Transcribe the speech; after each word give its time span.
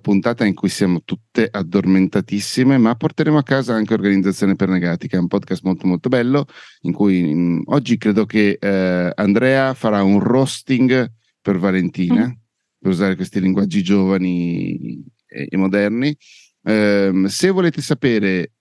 puntata 0.00 0.44
in 0.44 0.54
cui 0.54 0.68
siamo 0.68 1.02
tutte 1.04 1.48
addormentatissime, 1.50 2.76
ma 2.78 2.94
porteremo 2.94 3.38
a 3.38 3.42
casa 3.42 3.74
anche 3.74 3.94
Organizzazione 3.94 4.56
per 4.56 4.68
Negati, 4.68 5.06
che 5.06 5.16
è 5.16 5.20
un 5.20 5.28
podcast 5.28 5.62
molto 5.62 5.86
molto 5.86 6.08
bello, 6.08 6.46
in 6.82 6.92
cui 6.92 7.22
mh, 7.22 7.40
mm, 7.40 7.60
oggi 7.66 7.96
credo 7.96 8.26
che 8.26 8.58
eh, 8.60 9.12
Andrea 9.14 9.74
farà 9.74 10.02
un 10.02 10.18
roasting 10.18 11.12
per 11.40 11.58
Valentina, 11.58 12.26
mm. 12.26 12.32
per 12.78 12.90
usare 12.90 13.16
questi 13.16 13.40
linguaggi 13.40 13.82
giovani 13.82 15.04
e, 15.26 15.46
e 15.48 15.56
moderni. 15.56 16.16
Eh, 16.62 17.24
se 17.26 17.50
volete 17.50 17.80
sapere 17.80 18.52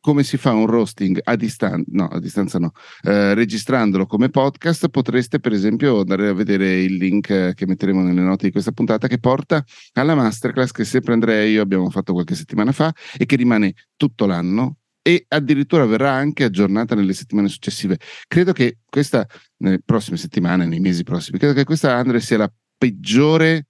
come 0.00 0.22
si 0.22 0.36
fa 0.36 0.52
un 0.52 0.66
roasting 0.66 1.20
a 1.22 1.36
distanza, 1.36 1.82
no, 1.88 2.06
a 2.06 2.18
distanza 2.18 2.58
no, 2.58 2.72
eh, 3.02 3.34
registrandolo 3.34 4.06
come 4.06 4.30
podcast, 4.30 4.88
potreste 4.88 5.38
per 5.40 5.52
esempio 5.52 6.00
andare 6.00 6.28
a 6.28 6.32
vedere 6.32 6.82
il 6.82 6.94
link 6.94 7.30
eh, 7.30 7.52
che 7.54 7.66
metteremo 7.66 8.02
nelle 8.02 8.22
note 8.22 8.46
di 8.46 8.52
questa 8.52 8.72
puntata 8.72 9.06
che 9.08 9.18
porta 9.18 9.64
alla 9.92 10.14
masterclass 10.14 10.70
che 10.70 10.84
sempre 10.84 11.12
Andrea 11.12 11.42
e 11.42 11.50
io 11.50 11.62
abbiamo 11.62 11.90
fatto 11.90 12.12
qualche 12.12 12.34
settimana 12.34 12.72
fa 12.72 12.92
e 13.16 13.26
che 13.26 13.36
rimane 13.36 13.74
tutto 13.96 14.26
l'anno 14.26 14.76
e 15.02 15.24
addirittura 15.28 15.86
verrà 15.86 16.12
anche 16.12 16.44
aggiornata 16.44 16.94
nelle 16.94 17.14
settimane 17.14 17.48
successive. 17.48 17.98
Credo 18.26 18.52
che 18.52 18.78
questa, 18.86 19.26
nelle 19.58 19.80
prossime 19.84 20.16
settimane, 20.16 20.66
nei 20.66 20.80
mesi 20.80 21.02
prossimi, 21.02 21.38
credo 21.38 21.54
che 21.54 21.64
questa 21.64 21.96
Andrea 21.96 22.20
sia 22.20 22.38
la 22.38 22.52
peggiore 22.76 23.69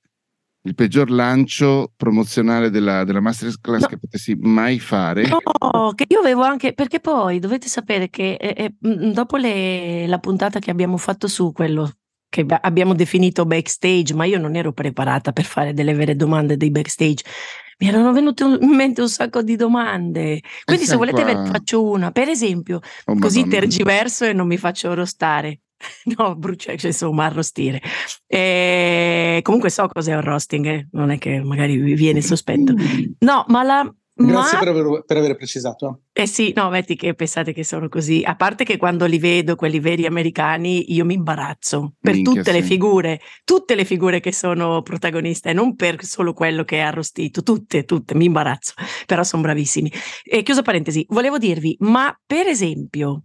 il 0.63 0.75
peggior 0.75 1.11
lancio 1.11 1.93
promozionale 1.97 2.71
della, 2.71 3.05
della 3.05 3.21
masterclass 3.21 3.83
no. 3.83 3.87
che 3.87 3.99
potessi 3.99 4.37
mai 4.39 4.79
fare. 4.79 5.27
No, 5.27 5.93
che 5.95 6.05
io 6.09 6.21
avevo 6.21 6.43
anche, 6.43 6.75
perché 6.75 7.01
poi 7.01 7.39
dovete 7.39 7.69
sapere 7.69 8.11
che 8.11 8.35
eh, 8.35 8.55
eh, 8.57 8.75
dopo 9.13 9.37
le, 9.37 10.07
la 10.07 10.19
puntata 10.19 10.59
che 10.59 10.71
abbiamo 10.71 10.97
fatto 10.97 11.29
su 11.29 11.53
quello 11.53 11.91
che 12.31 12.47
abbiamo 12.49 12.95
definito 12.95 13.45
backstage, 13.45 14.15
ma 14.15 14.25
io 14.25 14.39
non 14.39 14.55
ero 14.55 14.73
preparata 14.73 15.33
per 15.33 15.45
fare 15.45 15.75
delle 15.75 15.95
vere 15.95 16.15
domande 16.15 16.57
dei 16.57 16.71
backstage. 16.71 17.25
Mi 17.79 17.89
erano 17.89 18.13
venute 18.13 18.45
in 18.45 18.71
mente 18.71 19.01
un 19.01 19.09
sacco 19.09 19.43
di 19.43 19.57
domande. 19.57 20.41
Quindi, 20.65 20.85
se 20.85 20.97
volete, 20.97 21.25
ve 21.25 21.35
ne 21.35 21.47
faccio 21.47 21.83
una. 21.83 22.13
Per 22.13 22.29
esempio, 22.29 22.79
oh, 23.07 23.19
così 23.19 23.41
Madonna. 23.41 23.59
tergiverso 23.59 24.27
e 24.27 24.33
non 24.33 24.47
mi 24.47 24.59
faccio 24.59 24.95
rostare. 24.95 25.61
No, 26.17 26.37
brucia, 26.37 26.77
cioè, 26.77 26.91
insomma, 26.91 27.25
arrostire. 27.27 27.81
E 28.27 29.41
comunque 29.43 29.71
so 29.71 29.89
cos'è 29.89 30.15
un 30.15 30.23
roasting, 30.23 30.67
eh? 30.67 30.89
non 30.93 31.11
è 31.11 31.19
che 31.19 31.41
magari 31.43 31.77
vi 31.77 31.95
viene 31.95 32.21
sospetto. 32.21 32.75
No, 33.19 33.45
ma 33.49 33.63
la, 33.63 33.95
Grazie 34.27 34.59
ma... 34.59 34.65
per, 34.65 34.69
aver, 34.69 35.05
per 35.07 35.17
aver 35.17 35.37
precisato. 35.37 36.03
Eh 36.13 36.27
sì, 36.27 36.53
no, 36.55 36.69
metti 36.69 36.95
che 36.95 37.15
pensate 37.15 37.53
che 37.53 37.65
sono 37.65 37.89
così. 37.89 38.23
A 38.23 38.37
parte 38.37 38.65
che 38.65 38.77
quando 38.77 39.07
li 39.07 39.19
vedo, 39.19 39.57
quelli 39.57 39.81
veri 39.81 40.05
americani, 40.05 40.93
io 40.93 41.05
mi 41.05 41.15
imbarazzo 41.15 41.95
per 41.99 42.15
Minchia, 42.15 42.35
tutte 42.35 42.53
sì. 42.53 42.61
le 42.61 42.63
figure, 42.63 43.21
tutte 43.45 43.75
le 43.75 43.85
figure 43.85 44.21
che 44.21 44.33
sono 44.33 44.83
protagoniste, 44.83 45.53
non 45.53 45.75
per 45.75 46.05
solo 46.05 46.35
quello 46.35 46.65
che 46.65 46.79
è 46.79 46.81
arrostito, 46.81 47.43
tutte, 47.43 47.85
tutte, 47.85 48.15
mi 48.15 48.27
imbarazzo, 48.27 48.75
però 49.07 49.23
sono 49.23 49.43
bravissimi. 49.43 49.91
E 50.23 50.43
chiusa 50.43 50.63
parentesi, 50.63 51.07
volevo 51.09 51.39
dirvi, 51.39 51.77
ma 51.81 52.15
per 52.27 52.47
esempio, 52.47 53.25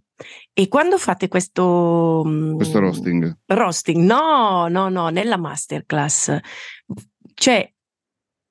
e 0.52 0.68
quando 0.68 0.98
fate 0.98 1.28
questo... 1.28 2.22
Questo 2.56 2.78
roasting? 2.78 3.38
Roasting, 3.46 4.04
no, 4.04 4.68
no, 4.68 4.88
no, 4.88 5.08
nella 5.08 5.36
masterclass. 5.36 6.38
Cioè, 7.34 7.70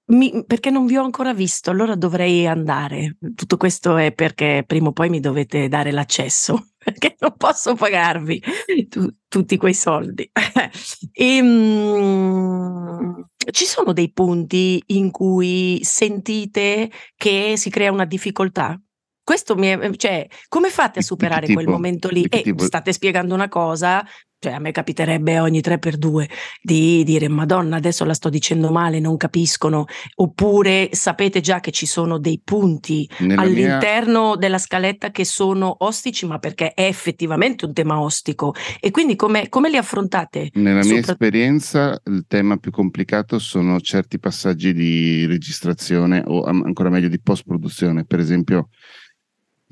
mi, 0.07 0.45
perché 0.45 0.69
non 0.69 0.85
vi 0.85 0.97
ho 0.97 1.03
ancora 1.03 1.33
visto, 1.33 1.71
allora 1.71 1.95
dovrei 1.95 2.45
andare. 2.45 3.17
Tutto 3.33 3.57
questo 3.57 3.97
è 3.97 4.13
perché 4.13 4.63
prima 4.65 4.89
o 4.89 4.91
poi 4.91 5.09
mi 5.09 5.19
dovete 5.19 5.67
dare 5.67 5.91
l'accesso, 5.91 6.67
perché 6.77 7.15
non 7.19 7.33
posso 7.37 7.73
pagarvi 7.73 8.41
tu, 8.87 9.09
tutti 9.27 9.57
quei 9.57 9.73
soldi. 9.73 10.29
e, 11.11 11.41
um, 11.41 13.25
ci 13.51 13.65
sono 13.65 13.93
dei 13.93 14.11
punti 14.11 14.81
in 14.87 15.09
cui 15.11 15.79
sentite 15.81 16.91
che 17.15 17.53
si 17.57 17.69
crea 17.69 17.91
una 17.91 18.05
difficoltà? 18.05 18.79
Questo 19.25 19.55
mi 19.55 19.65
è, 19.65 19.89
cioè, 19.95 20.27
come 20.47 20.69
fate 20.69 20.99
a 20.99 21.01
superare 21.01 21.51
quel 21.51 21.67
momento 21.67 22.09
lì? 22.09 22.27
E 22.29 22.53
state 22.57 22.93
spiegando 22.93 23.33
una 23.33 23.49
cosa, 23.49 24.05
cioè 24.37 24.53
a 24.53 24.59
me 24.59 24.71
capiterebbe 24.71 25.39
ogni 25.39 25.61
tre 25.61 25.79
per 25.79 25.97
due 25.97 26.29
di 26.61 27.03
dire 27.03 27.27
Madonna, 27.27 27.77
adesso 27.77 28.05
la 28.05 28.13
sto 28.13 28.29
dicendo 28.29 28.69
male, 28.69 28.99
non 28.99 29.17
capiscono, 29.17 29.85
oppure 30.17 30.89
sapete 30.91 31.41
già 31.41 31.59
che 31.59 31.71
ci 31.71 31.87
sono 31.87 32.19
dei 32.19 32.39
punti 32.43 33.09
Nella 33.17 33.41
all'interno 33.41 34.27
mia... 34.27 34.35
della 34.35 34.59
scaletta 34.59 35.09
che 35.09 35.25
sono 35.25 35.75
ostici, 35.79 36.27
ma 36.27 36.37
perché 36.37 36.73
è 36.73 36.83
effettivamente 36.83 37.65
un 37.65 37.73
tema 37.73 37.99
ostico. 37.99 38.53
E 38.79 38.91
quindi 38.91 39.15
come, 39.15 39.49
come 39.49 39.71
li 39.71 39.77
affrontate? 39.77 40.51
Nella 40.53 40.83
mia 40.83 40.99
esperienza 40.99 41.99
il 42.05 42.25
tema 42.27 42.57
più 42.57 42.69
complicato 42.69 43.39
sono 43.39 43.79
certi 43.79 44.19
passaggi 44.19 44.71
di 44.71 45.25
registrazione 45.25 46.21
o 46.23 46.43
ancora 46.43 46.91
meglio 46.91 47.07
di 47.07 47.19
post 47.19 47.45
produzione, 47.47 48.05
per 48.05 48.19
esempio 48.19 48.69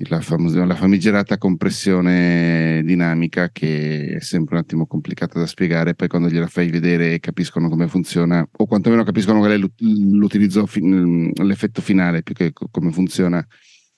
la, 0.08 0.20
famos- 0.20 0.54
la 0.54 0.74
famigerata 0.74 1.38
compressione 1.38 2.82
dinamica 2.84 3.50
che 3.50 4.14
è 4.16 4.20
sempre 4.20 4.56
un 4.56 4.60
attimo 4.62 4.86
complicata 4.86 5.38
da 5.38 5.46
spiegare, 5.46 5.94
poi 5.94 6.08
quando 6.08 6.28
gliela 6.28 6.46
fai 6.46 6.70
vedere 6.70 7.14
e 7.14 7.20
capiscono 7.20 7.68
come 7.68 7.88
funziona, 7.88 8.46
o 8.50 8.66
quantomeno 8.66 9.02
capiscono 9.02 9.38
qual 9.40 9.52
è 9.52 9.56
l'utilizzo, 9.56 10.66
fi- 10.66 11.32
l'effetto 11.42 11.82
finale 11.82 12.22
più 12.22 12.34
che 12.34 12.52
come 12.52 12.92
funziona, 12.92 13.44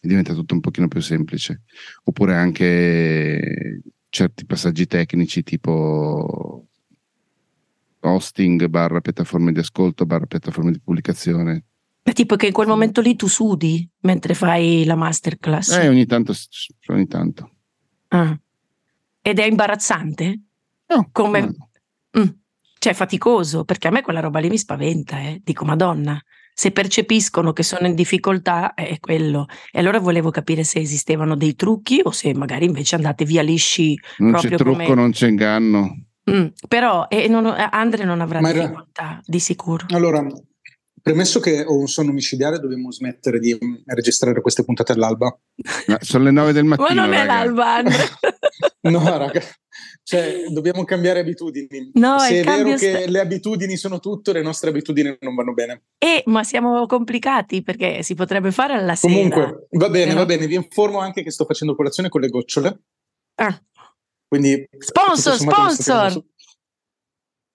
diventa 0.01 0.35
tutto 0.35 0.55
un 0.55 0.61
pochino 0.61 0.89
più 0.89 1.01
semplice. 1.01 1.63
Oppure 2.05 2.35
anche 2.35 3.83
certi 4.09 4.47
passaggi 4.47 4.87
tecnici 4.87 5.43
tipo 5.43 6.67
hosting 8.01 8.67
barra 8.67 9.01
piattaforme 9.01 9.53
di 9.53 9.59
ascolto 9.59 10.07
barra 10.07 10.27
piattaforme 10.27 10.73
di 10.73 10.81
pubblicazione 10.81 11.66
è 12.07 12.13
tipo 12.13 12.37
che 12.37 12.47
in 12.47 12.53
quel 12.53 12.69
momento 12.69 13.01
lì 13.01 13.17
tu 13.17 13.27
sudi 13.27 13.87
mentre 14.03 14.35
fai 14.35 14.85
la 14.85 14.95
masterclass. 14.95 15.71
Eh, 15.73 15.89
ogni 15.89 16.07
tanto, 16.07 16.33
ogni 16.87 17.09
tanto. 17.09 17.51
Ah. 18.09 18.39
Ed 19.21 19.41
è 19.41 19.45
imbarazzante? 19.45 20.41
No. 20.87 21.09
Come... 21.11 21.41
No. 21.41 21.69
Mm. 22.21 22.29
Cioè, 22.79 22.95
faticoso, 22.95 23.65
perché 23.65 23.89
a 23.89 23.91
me 23.91 24.03
quella 24.03 24.21
roba 24.21 24.39
lì 24.39 24.49
mi 24.49 24.57
spaventa, 24.57 25.19
eh. 25.19 25.41
Dico, 25.43 25.65
madonna, 25.65 26.17
se 26.55 26.71
percepiscono 26.71 27.53
che 27.53 27.65
sono 27.65 27.89
in 27.89 27.97
difficoltà 27.97 28.75
è 28.75 29.01
quello. 29.01 29.47
E 29.73 29.81
allora 29.81 29.99
volevo 29.99 30.31
capire 30.31 30.63
se 30.63 30.79
esistevano 30.79 31.35
dei 31.35 31.57
trucchi 31.57 32.01
o 32.05 32.13
se 32.13 32.33
magari 32.35 32.67
invece 32.67 32.95
andate 32.95 33.25
via 33.25 33.43
lisci. 33.43 33.99
Non 34.19 34.35
c'è 34.35 34.51
trucco, 34.51 34.71
come... 34.71 34.95
non 34.95 35.11
c'è 35.11 35.27
inganno. 35.27 36.05
Mm, 36.31 36.47
però 36.69 37.07
eh, 37.09 37.27
non, 37.27 37.47
Andre 37.47 38.05
non 38.05 38.21
avrà 38.21 38.41
Ma 38.41 38.53
difficoltà, 38.53 39.03
era... 39.03 39.21
di 39.25 39.41
sicuro. 39.41 39.87
Allora, 39.89 40.25
Premesso 41.07 41.39
che 41.39 41.63
ho 41.65 41.79
un 41.79 41.87
sonno 41.87 42.11
micidiale, 42.11 42.59
dobbiamo 42.59 42.91
smettere 42.91 43.39
di 43.39 43.57
mm, 43.57 43.75
registrare 43.85 44.41
queste 44.41 44.65
puntate 44.65 44.91
all'alba. 44.91 45.39
No, 45.87 45.99
sono 46.01 46.25
le 46.25 46.33
9 46.33 46.53
del 46.53 46.65
mattino. 46.65 46.89
Ma 46.89 46.95
non 47.07 47.15
è 47.15 47.25
raga. 47.25 47.33
l'alba, 47.33 47.83
No, 48.91 49.17
raga. 49.17 49.41
Cioè, 50.03 50.47
dobbiamo 50.49 50.83
cambiare 50.83 51.21
abitudini. 51.21 51.93
No, 51.95 52.19
Se 52.19 52.41
è 52.41 52.45
vero 52.45 52.75
che 52.75 53.03
sta... 53.03 53.09
le 53.09 53.21
abitudini 53.21 53.77
sono 53.77 54.01
tutto, 54.01 54.33
le 54.33 54.43
nostre 54.43 54.71
abitudini 54.71 55.17
non 55.21 55.37
vanno 55.37 55.55
bene. 55.55 55.85
Eh, 55.99 56.25
ma 56.27 56.43
siamo 56.43 56.87
complicati 56.87 57.63
perché 57.63 58.03
si 58.03 58.17
potrebbe 58.17 58.51
fare 58.51 58.73
alla 58.73 58.97
sera. 58.97 59.13
Comunque, 59.13 59.69
va 59.71 59.89
bene, 59.89 60.07
Però... 60.07 60.19
va 60.19 60.27
bene. 60.27 60.49
Vi 60.49 60.57
informo 60.57 60.99
anche 60.99 61.23
che 61.23 61.31
sto 61.31 61.45
facendo 61.45 61.77
colazione 61.77 62.09
con 62.09 62.21
le 62.21 62.29
gocciole. 62.31 62.81
Ah. 63.37 63.57
Quindi, 64.27 64.69
sponsor, 64.77 65.37
sponsor! 65.37 66.25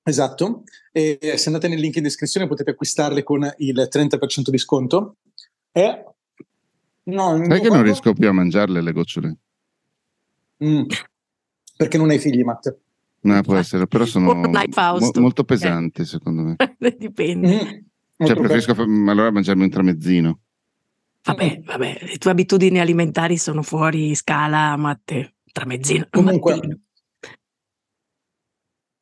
Esatto, 0.03 0.63
e 0.91 1.19
se 1.37 1.47
andate 1.47 1.67
nel 1.67 1.79
link 1.79 1.95
in 1.95 2.03
descrizione 2.03 2.47
potete 2.47 2.71
acquistarle 2.71 3.23
con 3.23 3.49
il 3.57 3.87
30% 3.91 4.49
di 4.49 4.57
sconto. 4.57 5.17
E... 5.71 6.05
No, 7.03 7.35
Sai 7.35 7.39
che 7.39 7.47
quando... 7.47 7.75
non 7.75 7.83
riesco 7.83 8.13
più 8.13 8.27
a 8.27 8.31
mangiarle 8.31 8.81
le 8.81 8.91
gocciole? 8.91 9.37
Mm. 10.63 10.83
Perché 11.77 11.97
non 11.97 12.09
hai 12.09 12.19
figli, 12.19 12.43
Matte? 12.43 12.79
No, 13.21 13.41
può 13.41 13.55
essere, 13.55 13.87
però 13.87 14.05
sono 14.05 14.33
mo- 14.33 14.49
molto 15.19 15.43
pesanti, 15.43 16.01
eh. 16.01 16.05
secondo 16.05 16.41
me. 16.41 16.55
Dipende. 16.97 17.83
Mm. 18.21 18.25
Cioè, 18.25 18.35
preferisco 18.35 18.73
fa- 18.73 18.83
allora 18.83 19.31
mangiarmi 19.31 19.63
un 19.63 19.69
tramezzino. 19.69 20.39
Vabbè, 21.23 21.61
vabbè, 21.63 21.99
le 22.01 22.17
tue 22.17 22.31
abitudini 22.31 22.79
alimentari 22.79 23.37
sono 23.37 23.61
fuori 23.61 24.15
scala, 24.15 24.75
Matte. 24.75 25.35
Tramezzino. 25.51 26.07
Comunque, 26.09 26.59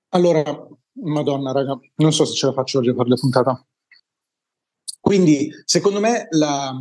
allora, 0.09 0.67
Madonna, 1.03 1.51
raga, 1.51 1.79
non 1.95 2.13
so 2.13 2.25
se 2.25 2.33
ce 2.33 2.47
la 2.47 2.53
faccio 2.53 2.79
oggi 2.79 2.89
a 2.89 2.93
fare 2.93 3.09
la 3.09 3.15
puntata. 3.15 3.65
Quindi, 4.99 5.49
secondo 5.65 5.99
me, 5.99 6.27
la, 6.31 6.73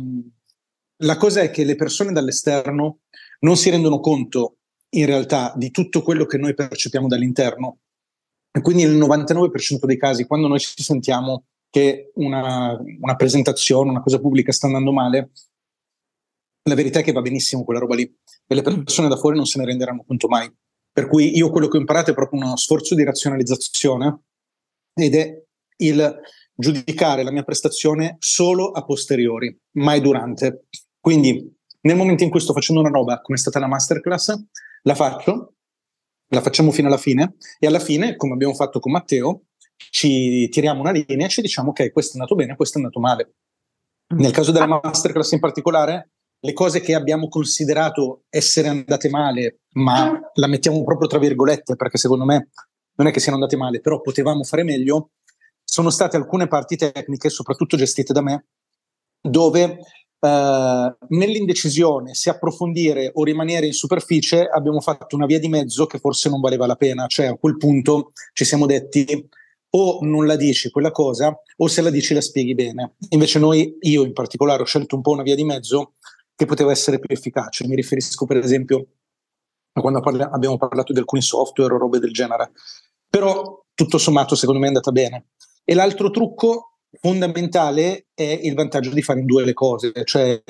la 0.97 1.17
cosa 1.17 1.41
è 1.41 1.51
che 1.51 1.63
le 1.63 1.75
persone 1.75 2.11
dall'esterno 2.11 2.99
non 3.41 3.55
si 3.55 3.69
rendono 3.69 3.99
conto 3.99 4.57
in 4.89 5.05
realtà 5.05 5.53
di 5.55 5.71
tutto 5.71 6.01
quello 6.01 6.25
che 6.25 6.37
noi 6.37 6.53
percepiamo 6.53 7.07
dall'interno. 7.07 7.79
E 8.51 8.61
quindi 8.61 8.83
nel 8.83 8.97
99% 8.97 9.85
dei 9.85 9.97
casi, 9.97 10.25
quando 10.25 10.47
noi 10.47 10.59
ci 10.59 10.81
sentiamo 10.81 11.45
che 11.69 12.11
una, 12.15 12.77
una, 12.99 13.15
presentazione, 13.15 13.91
una 13.91 14.01
cosa 14.01 14.19
pubblica 14.19 14.51
sta 14.51 14.65
andando 14.65 14.91
male, 14.91 15.31
la 16.63 16.75
verità 16.75 16.99
è 16.99 17.03
che 17.03 17.11
va 17.11 17.21
benissimo 17.21 17.63
quella 17.63 17.79
roba 17.79 17.95
lì 17.95 18.03
e 18.47 18.55
le 18.55 18.61
persone 18.61 19.07
da 19.07 19.17
fuori 19.17 19.37
non 19.37 19.45
se 19.45 19.59
ne 19.59 19.65
renderanno 19.65 20.03
conto 20.05 20.27
mai. 20.27 20.51
Per 20.99 21.07
cui 21.07 21.37
io 21.37 21.49
quello 21.49 21.69
che 21.69 21.77
ho 21.77 21.79
imparato 21.79 22.11
è 22.11 22.13
proprio 22.13 22.41
uno 22.41 22.57
sforzo 22.57 22.93
di 22.93 23.05
razionalizzazione 23.05 24.23
ed 24.93 25.15
è 25.15 25.43
il 25.77 26.19
giudicare 26.53 27.23
la 27.23 27.31
mia 27.31 27.43
prestazione 27.43 28.17
solo 28.19 28.71
a 28.71 28.83
posteriori, 28.83 29.57
mai 29.77 30.01
durante. 30.01 30.65
Quindi 30.99 31.55
nel 31.83 31.95
momento 31.95 32.23
in 32.25 32.29
cui 32.29 32.41
sto 32.41 32.51
facendo 32.51 32.81
una 32.81 32.89
roba 32.89 33.21
come 33.21 33.37
è 33.37 33.39
stata 33.39 33.59
la 33.59 33.67
masterclass, 33.67 34.43
la 34.81 34.93
faccio, 34.93 35.53
la 36.33 36.41
facciamo 36.41 36.71
fino 36.71 36.89
alla 36.89 36.97
fine 36.97 37.37
e 37.59 37.67
alla 37.67 37.79
fine, 37.79 38.17
come 38.17 38.33
abbiamo 38.33 38.53
fatto 38.53 38.81
con 38.81 38.91
Matteo, 38.91 39.43
ci 39.77 40.49
tiriamo 40.49 40.81
una 40.81 40.91
linea 40.91 41.27
e 41.27 41.29
ci 41.29 41.39
diciamo 41.39 41.69
ok, 41.69 41.93
questo 41.93 42.17
è 42.17 42.19
andato 42.19 42.35
bene, 42.35 42.57
questo 42.57 42.77
è 42.77 42.81
andato 42.81 42.99
male. 42.99 43.35
Nel 44.17 44.31
caso 44.31 44.51
della 44.51 44.67
masterclass 44.67 45.31
in 45.31 45.39
particolare, 45.39 46.09
le 46.41 46.53
cose 46.53 46.79
che 46.79 46.93
abbiamo 46.93 47.27
considerato 47.27 48.23
essere 48.29 48.67
andate 48.67 49.09
male, 49.09 49.61
ma 49.73 50.19
la 50.33 50.47
mettiamo 50.47 50.83
proprio 50.83 51.07
tra 51.07 51.19
virgolette 51.19 51.75
perché 51.75 51.97
secondo 51.97 52.25
me 52.25 52.49
non 52.95 53.07
è 53.07 53.11
che 53.11 53.19
siano 53.19 53.37
andate 53.37 53.57
male, 53.57 53.81
però 53.81 54.01
potevamo 54.01 54.43
fare 54.43 54.63
meglio, 54.63 55.11
sono 55.63 55.89
state 55.89 56.17
alcune 56.17 56.47
parti 56.47 56.75
tecniche, 56.75 57.29
soprattutto 57.29 57.77
gestite 57.77 58.13
da 58.13 58.21
me, 58.21 58.45
dove 59.21 59.79
Uh, 60.21 60.93
nell'indecisione 61.15 62.13
se 62.13 62.29
approfondire 62.29 63.09
o 63.13 63.23
rimanere 63.23 63.67
in 63.67 63.71
superficie 63.71 64.49
abbiamo 64.49 64.81
fatto 64.81 65.15
una 65.15 65.25
via 65.25 65.39
di 65.39 65.47
mezzo 65.47 65.85
che 65.85 65.97
forse 65.97 66.27
non 66.27 66.41
valeva 66.41 66.65
la 66.65 66.75
pena, 66.75 67.07
cioè 67.07 67.27
a 67.27 67.37
quel 67.37 67.55
punto 67.55 68.11
ci 68.33 68.43
siamo 68.43 68.65
detti 68.65 69.29
o 69.69 69.99
non 70.01 70.25
la 70.25 70.35
dici 70.35 70.71
quella 70.71 70.91
cosa 70.91 71.33
o 71.55 71.67
se 71.69 71.81
la 71.81 71.89
dici 71.89 72.13
la 72.13 72.19
spieghi 72.19 72.53
bene. 72.53 72.95
Invece 73.11 73.39
noi, 73.39 73.77
io 73.79 74.03
in 74.03 74.11
particolare, 74.11 74.61
ho 74.61 74.65
scelto 74.65 74.97
un 74.97 75.01
po' 75.01 75.11
una 75.11 75.23
via 75.23 75.35
di 75.35 75.45
mezzo 75.45 75.93
che 76.39 76.45
poteva 76.45 76.71
essere 76.71 76.99
più 76.99 77.13
efficace. 77.13 77.67
Mi 77.67 77.75
riferisco 77.75 78.25
per 78.25 78.37
esempio 78.37 78.87
a 79.73 79.81
quando 79.81 79.99
parla- 79.99 80.29
abbiamo 80.29 80.55
parlato 80.55 80.93
di 80.93 80.99
alcuni 80.99 81.21
software 81.21 81.73
o 81.73 81.77
robe 81.77 81.99
del 81.99 82.13
genere. 82.13 82.51
Però 83.09 83.65
tutto 83.73 83.97
sommato 83.97 84.35
secondo 84.35 84.57
me 84.61 84.67
è 84.67 84.69
andata 84.69 84.93
bene. 84.93 85.31
E 85.65 85.73
l'altro 85.73 86.09
trucco 86.11 86.77
fondamentale 87.01 88.07
è 88.13 88.39
il 88.41 88.53
vantaggio 88.53 88.91
di 88.91 89.01
fare 89.01 89.19
in 89.19 89.25
due 89.25 89.43
le 89.43 89.51
cose, 89.51 89.91
cioè 90.05 90.41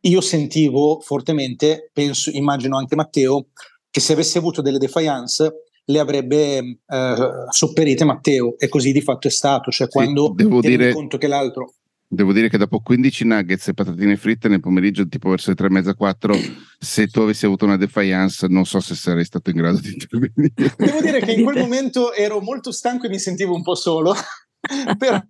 io 0.00 0.20
sentivo 0.20 1.00
fortemente, 1.00 1.88
penso, 1.94 2.28
immagino 2.28 2.76
anche 2.76 2.94
Matteo, 2.94 3.46
che 3.88 4.00
se 4.00 4.12
avessi 4.12 4.36
avuto 4.36 4.60
delle 4.60 4.76
defiance 4.76 5.64
le 5.86 5.98
avrebbe 5.98 6.58
eh, 6.58 7.16
sopperite 7.48 8.04
Matteo 8.04 8.58
e 8.58 8.68
così 8.68 8.92
di 8.92 9.00
fatto 9.00 9.28
è 9.28 9.30
stato, 9.30 9.70
cioè 9.70 9.86
sì, 9.86 9.92
quando 9.92 10.30
devo 10.34 10.60
dire, 10.60 10.92
conto 10.92 11.16
che 11.16 11.26
l'altro 11.26 11.76
Devo 12.14 12.34
dire 12.34 12.50
che 12.50 12.58
dopo 12.58 12.80
15 12.80 13.24
nuggets 13.24 13.68
e 13.68 13.72
patatine 13.72 14.18
fritte 14.18 14.46
nel 14.46 14.60
pomeriggio, 14.60 15.08
tipo 15.08 15.30
verso 15.30 15.48
le 15.48 15.56
3 15.56 15.66
e 15.68 15.70
mezza, 15.70 15.94
4, 15.94 16.34
se 16.78 17.06
tu 17.06 17.20
avessi 17.20 17.46
avuto 17.46 17.64
una 17.64 17.78
defiance, 17.78 18.46
non 18.48 18.66
so 18.66 18.80
se 18.80 18.94
sarei 18.94 19.24
stato 19.24 19.48
in 19.48 19.56
grado 19.56 19.78
di 19.78 19.92
intervenire. 19.94 20.74
Devo 20.76 21.00
dire 21.00 21.20
che 21.20 21.32
in 21.32 21.42
quel 21.42 21.56
momento 21.56 22.12
ero 22.12 22.42
molto 22.42 22.70
stanco 22.70 23.06
e 23.06 23.08
mi 23.08 23.18
sentivo 23.18 23.54
un 23.54 23.62
po' 23.62 23.74
solo, 23.74 24.12
però 24.98 25.22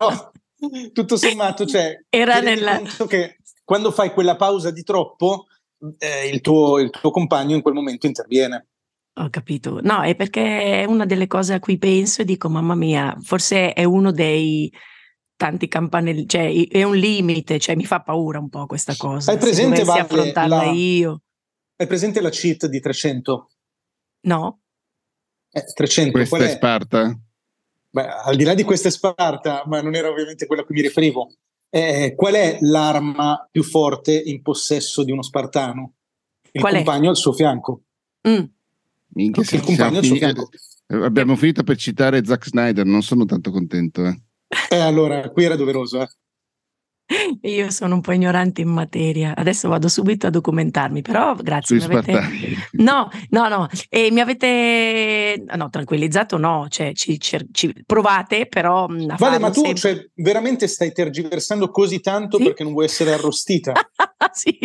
tutto 0.92 1.16
sommato, 1.16 1.66
cioè, 1.66 2.04
era 2.08 2.40
nella... 2.40 2.82
che 3.06 3.36
quando 3.62 3.92
fai 3.92 4.10
quella 4.10 4.34
pausa 4.34 4.72
di 4.72 4.82
troppo, 4.82 5.46
eh, 5.98 6.26
il, 6.26 6.40
tuo, 6.40 6.80
il 6.80 6.90
tuo 6.90 7.12
compagno 7.12 7.54
in 7.54 7.62
quel 7.62 7.74
momento 7.74 8.06
interviene. 8.06 8.66
Ho 9.20 9.28
capito. 9.30 9.78
No, 9.80 10.02
è 10.02 10.16
perché 10.16 10.80
è 10.80 10.84
una 10.84 11.06
delle 11.06 11.28
cose 11.28 11.54
a 11.54 11.60
cui 11.60 11.78
penso 11.78 12.22
e 12.22 12.24
dico, 12.24 12.48
mamma 12.48 12.74
mia, 12.74 13.16
forse 13.20 13.72
è 13.72 13.84
uno 13.84 14.10
dei 14.10 14.68
tanti 15.42 15.66
campanelli, 15.66 16.28
cioè 16.28 16.68
è 16.68 16.84
un 16.84 16.94
limite, 16.94 17.58
cioè 17.58 17.74
mi 17.74 17.84
fa 17.84 18.00
paura 18.00 18.38
un 18.38 18.48
po' 18.48 18.66
questa 18.66 18.94
cosa. 18.96 19.32
Hai 19.32 19.38
presente, 19.38 19.82
vale, 19.82 20.02
affrontarla 20.02 20.56
la, 20.66 20.70
io. 20.70 21.22
Hai 21.74 21.88
presente 21.88 22.20
la 22.20 22.30
cheat 22.30 22.66
di 22.66 22.78
300? 22.78 23.50
No. 24.20 24.60
Eh, 25.50 25.64
300. 25.64 26.12
Questa 26.12 26.36
è, 26.36 26.42
è 26.42 26.48
Sparta? 26.48 27.18
Beh, 27.90 28.06
al 28.06 28.36
di 28.36 28.44
là 28.44 28.54
di 28.54 28.62
questa 28.62 28.86
è 28.86 28.92
Sparta, 28.92 29.64
ma 29.66 29.82
non 29.82 29.96
era 29.96 30.10
ovviamente 30.10 30.46
quella 30.46 30.62
a 30.62 30.64
cui 30.64 30.76
mi 30.76 30.82
riferivo. 30.82 31.32
Eh, 31.68 32.14
qual 32.14 32.34
è 32.34 32.58
l'arma 32.60 33.48
più 33.50 33.64
forte 33.64 34.16
in 34.16 34.42
possesso 34.42 35.02
di 35.02 35.10
uno 35.10 35.22
spartano? 35.22 35.94
Il 36.52 36.60
qual 36.60 36.76
compagno 36.76 37.06
è? 37.06 37.08
al 37.08 37.16
suo 37.16 37.32
fianco. 37.32 37.82
Mm. 38.28 38.44
Minchia, 39.14 39.42
okay. 39.42 39.58
il 39.58 39.64
compagno 39.64 39.98
al 39.98 40.04
suo 40.04 40.14
fianco. 40.14 40.48
Abbiamo 40.86 41.34
finito 41.34 41.64
per 41.64 41.76
citare 41.78 42.24
Zack 42.24 42.46
Snyder, 42.46 42.86
non 42.86 43.02
sono 43.02 43.24
tanto 43.24 43.50
contento. 43.50 44.06
Eh. 44.06 44.20
Eh, 44.70 44.76
allora, 44.78 45.30
qui 45.30 45.44
era 45.44 45.56
doveroso, 45.56 46.00
eh. 46.02 46.08
Io 47.42 47.70
sono 47.70 47.94
un 47.94 48.00
po' 48.00 48.12
ignorante 48.12 48.60
in 48.60 48.68
materia, 48.68 49.34
adesso 49.36 49.68
vado 49.68 49.88
subito 49.88 50.26
a 50.26 50.30
documentarmi, 50.30 51.02
però 51.02 51.34
grazie. 51.34 51.76
Mi 51.76 51.84
avete... 51.84 52.20
No, 52.72 53.08
no, 53.30 53.48
no, 53.48 53.68
e 53.88 54.10
mi 54.10 54.20
avete 54.20 55.42
no, 55.54 55.68
tranquillizzato, 55.68 56.36
no, 56.36 56.66
cioè 56.68 56.92
ci, 56.94 57.18
ci, 57.20 57.38
ci 57.52 57.74
provate, 57.86 58.46
però 58.46 58.86
Vale, 59.18 59.38
ma 59.38 59.50
tu 59.50 59.62
sempre... 59.62 59.78
cioè, 59.78 60.10
veramente 60.16 60.66
stai 60.66 60.92
tergiversando 60.92 61.70
così 61.70 62.00
tanto 62.00 62.38
sì? 62.38 62.44
perché 62.44 62.62
non 62.62 62.72
vuoi 62.72 62.86
essere 62.86 63.12
arrostita? 63.12 63.72
sì, 64.32 64.56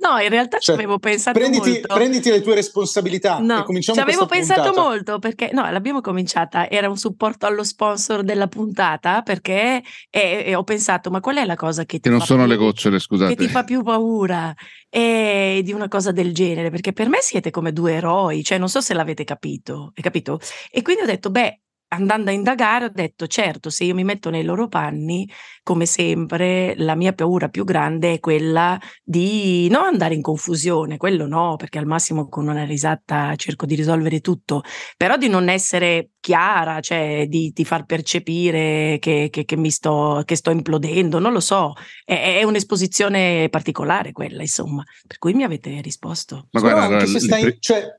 no, 0.00 0.18
in 0.18 0.28
realtà 0.28 0.58
cioè, 0.58 0.76
ci 0.76 0.82
avevo 0.82 0.98
pensato 0.98 1.38
prenditi, 1.38 1.70
molto. 1.70 1.94
Prenditi 1.94 2.30
le 2.30 2.40
tue 2.40 2.54
responsabilità 2.54 3.38
no, 3.38 3.60
e 3.60 3.64
cominciamo 3.64 3.98
Ci 3.98 4.04
avevo 4.04 4.26
pensato 4.26 4.62
puntata. 4.62 4.80
molto 4.80 5.18
perché, 5.18 5.50
no, 5.52 5.70
l'abbiamo 5.70 6.00
cominciata, 6.00 6.68
era 6.68 6.88
un 6.88 6.96
supporto 6.96 7.46
allo 7.46 7.64
sponsor 7.64 8.22
della 8.22 8.46
puntata 8.46 9.22
perché 9.22 9.82
e, 10.10 10.44
e 10.46 10.54
ho 10.54 10.64
pensato, 10.64 11.10
ma 11.10 11.20
qual 11.20 11.36
è 11.36 11.44
la 11.44 11.56
cosa 11.56 11.84
che 11.84 11.95
che, 12.00 12.08
non 12.10 12.20
sono 12.20 12.42
più, 12.42 12.50
le 12.52 12.56
gocciole, 12.56 12.98
scusate. 12.98 13.34
Che 13.34 13.44
ti 13.44 13.48
fa 13.50 13.64
più 13.64 13.82
paura 13.82 14.54
e 14.88 15.60
di 15.64 15.72
una 15.72 15.88
cosa 15.88 16.12
del 16.12 16.32
genere, 16.32 16.70
perché 16.70 16.92
per 16.92 17.08
me 17.08 17.18
siete 17.20 17.50
come 17.50 17.72
due 17.72 17.94
eroi, 17.94 18.42
cioè 18.42 18.58
non 18.58 18.68
so 18.68 18.80
se 18.80 18.94
l'avete 18.94 19.24
capito, 19.24 19.92
capito? 19.94 20.40
E 20.70 20.82
quindi 20.82 21.02
ho 21.02 21.06
detto, 21.06 21.30
beh, 21.30 21.60
andando 21.88 22.30
a 22.30 22.32
indagare 22.32 22.86
ho 22.86 22.90
detto 22.92 23.26
certo 23.26 23.70
se 23.70 23.84
io 23.84 23.94
mi 23.94 24.04
metto 24.04 24.28
nei 24.30 24.42
loro 24.42 24.66
panni 24.68 25.28
come 25.62 25.86
sempre 25.86 26.74
la 26.76 26.94
mia 26.94 27.12
paura 27.12 27.48
più 27.48 27.64
grande 27.64 28.14
è 28.14 28.20
quella 28.20 28.78
di 29.02 29.68
non 29.70 29.84
andare 29.84 30.14
in 30.14 30.22
confusione 30.22 30.96
quello 30.96 31.26
no 31.26 31.56
perché 31.56 31.78
al 31.78 31.86
massimo 31.86 32.28
con 32.28 32.48
una 32.48 32.64
risata 32.64 33.34
cerco 33.36 33.66
di 33.66 33.76
risolvere 33.76 34.20
tutto 34.20 34.62
però 34.96 35.16
di 35.16 35.28
non 35.28 35.48
essere 35.48 36.10
chiara 36.18 36.80
cioè 36.80 37.26
di, 37.28 37.52
di 37.54 37.64
far 37.64 37.84
percepire 37.84 38.98
che, 38.98 39.28
che, 39.30 39.44
che, 39.44 39.56
mi 39.56 39.70
sto, 39.70 40.22
che 40.24 40.34
sto 40.34 40.50
implodendo 40.50 41.20
non 41.20 41.32
lo 41.32 41.40
so 41.40 41.74
è, 42.04 42.38
è, 42.38 42.42
un'esposizione 42.42 43.48
particolare 43.48 44.10
quella 44.12 44.42
insomma 44.42 44.82
per 45.06 45.18
cui 45.18 45.34
mi 45.34 45.44
avete 45.44 45.80
risposto. 45.80 46.48
Ma 46.50 46.60
guarda, 46.60 46.84
allora, 46.84 47.06
stai, 47.06 47.56
cioè, 47.60 47.98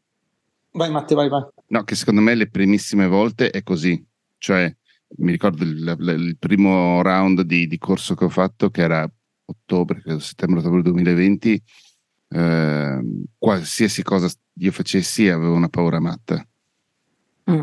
vai 0.72 0.90
Matte 0.90 1.16
vai 1.16 1.30
vai 1.30 1.44
No, 1.70 1.84
che 1.84 1.96
secondo 1.96 2.22
me 2.22 2.36
le 2.36 2.50
primissime 2.50 3.08
volte 3.08 3.50
è 3.50 3.62
così. 3.64 4.02
Cioè, 4.38 4.74
mi 5.18 5.32
ricordo 5.32 5.64
il, 5.64 5.96
il 6.00 6.38
primo 6.38 7.02
round 7.02 7.42
di, 7.42 7.68
di, 7.68 7.78
corso 7.78 8.16
che 8.16 8.26
ho 8.26 8.30
fatto, 8.30 8.70
che 8.70 8.82
era 8.82 9.10
ottobre, 9.46 10.02
settembre-ottobre 10.20 10.82
2020. 10.82 11.62
Eh, 12.30 13.00
qualsiasi 13.38 14.04
cosa 14.04 14.30
io 14.60 14.72
facessi 14.72 15.28
avevo 15.28 15.56
una 15.56 15.70
paura 15.70 16.00
matta. 16.00 16.46
Mm, 17.52 17.62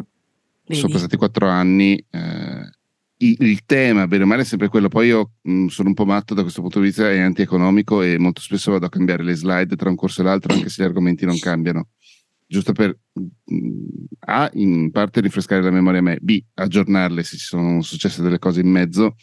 sono 0.68 0.92
passati 0.92 1.16
quattro 1.16 1.48
anni. 1.48 1.96
Eh, 2.10 2.72
il, 3.18 3.36
il, 3.38 3.64
tema, 3.64 4.06
bene 4.06 4.24
o 4.24 4.26
male, 4.26 4.42
è 4.42 4.46
sempre 4.46 4.68
quello. 4.68 4.88
Poi 4.88 5.06
io 5.06 5.32
mh, 5.40 5.52
mm, 5.52 5.66
sono 5.68 5.88
un 5.88 5.94
po' 5.94 6.04
matto 6.04 6.34
da 6.34 6.42
questo 6.42 6.60
punto 6.60 6.78
di 6.80 6.86
vista, 6.86 7.10
è 7.10 7.20
antieconomico 7.20 8.02
e 8.02 8.18
molto 8.18 8.42
spesso 8.42 8.70
vado 8.70 8.86
a 8.86 8.90
cambiare 8.90 9.22
le 9.22 9.34
slide 9.34 9.76
tra 9.76 9.88
un 9.88 9.96
corso 9.96 10.20
e 10.20 10.24
l'altro, 10.24 10.52
anche 10.52 10.68
se 10.68 10.82
gli 10.82 10.86
argomenti 10.86 11.24
non 11.24 11.38
cambiano 11.40 11.88
giusto 12.54 12.72
per 12.72 12.96
A, 14.26 14.48
in 14.54 14.92
parte 14.92 15.20
rinfrescare 15.20 15.60
la 15.60 15.72
memoria 15.72 15.98
a 15.98 16.02
me, 16.02 16.18
B, 16.20 16.40
aggiornarle 16.54 17.24
se 17.24 17.36
ci 17.36 17.44
sono 17.44 17.82
successe 17.82 18.22
delle 18.22 18.38
cose 18.38 18.60
in 18.60 18.68
mezzo, 18.68 19.16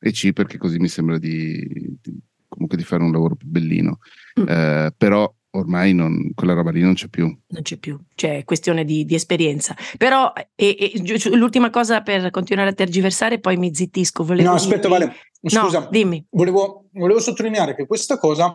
e 0.00 0.10
C, 0.10 0.32
perché 0.32 0.58
così 0.58 0.78
mi 0.78 0.88
sembra 0.88 1.16
di, 1.16 1.64
di 2.00 2.18
comunque 2.48 2.76
di 2.76 2.82
fare 2.82 3.04
un 3.04 3.12
lavoro 3.12 3.36
più 3.36 3.46
bellino. 3.46 3.98
Mm. 4.40 4.48
Eh, 4.48 4.94
però 4.96 5.32
ormai 5.50 5.94
non, 5.94 6.32
quella 6.34 6.54
roba 6.54 6.72
lì 6.72 6.80
non 6.80 6.94
c'è 6.94 7.06
più. 7.06 7.26
Non 7.26 7.62
c'è 7.62 7.76
più, 7.76 8.00
cioè 8.16 8.38
è 8.38 8.44
questione 8.44 8.84
di, 8.84 9.04
di 9.04 9.14
esperienza. 9.14 9.76
Però 9.96 10.32
e, 10.56 10.76
e, 10.76 11.36
l'ultima 11.36 11.70
cosa 11.70 12.02
per 12.02 12.30
continuare 12.30 12.70
a 12.70 12.74
tergiversare, 12.74 13.38
poi 13.38 13.56
mi 13.56 13.72
zittisco. 13.72 14.24
Volevo 14.24 14.48
no, 14.48 14.54
aspetta, 14.56 14.88
dirmi... 14.88 14.98
Vale, 14.98 15.16
scusa, 15.40 15.78
no, 15.80 15.88
dimmi. 15.88 16.26
Volevo, 16.30 16.88
volevo 16.94 17.20
sottolineare 17.20 17.76
che 17.76 17.86
questa 17.86 18.18
cosa 18.18 18.52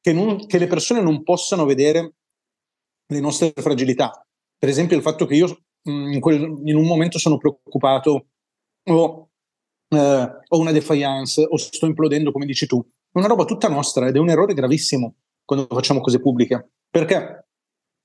che, 0.00 0.12
non, 0.14 0.46
che 0.46 0.58
le 0.58 0.66
persone 0.66 1.02
non 1.02 1.22
possano 1.22 1.66
vedere 1.66 2.14
le 3.06 3.20
nostre 3.20 3.52
fragilità. 3.54 4.26
Per 4.58 4.68
esempio 4.68 4.96
il 4.96 5.02
fatto 5.02 5.26
che 5.26 5.34
io 5.34 5.46
mh, 5.82 6.12
in, 6.12 6.20
quel, 6.20 6.40
in, 6.64 6.76
un 6.76 6.86
momento 6.86 7.18
sono 7.18 7.38
preoccupato 7.38 8.26
o 8.84 9.28
eh, 9.88 10.30
ho 10.48 10.58
una 10.58 10.72
defiance 10.72 11.46
o 11.48 11.56
sto 11.56 11.86
implodendo, 11.86 12.32
come 12.32 12.46
dici 12.46 12.66
tu. 12.66 12.80
È 12.80 13.18
una 13.18 13.28
roba 13.28 13.44
tutta 13.44 13.68
nostra 13.68 14.08
ed 14.08 14.16
è 14.16 14.18
un 14.18 14.30
errore 14.30 14.54
gravissimo 14.54 15.14
quando 15.44 15.66
facciamo 15.70 16.00
cose 16.00 16.20
pubbliche. 16.20 16.70
Perché 16.90 17.46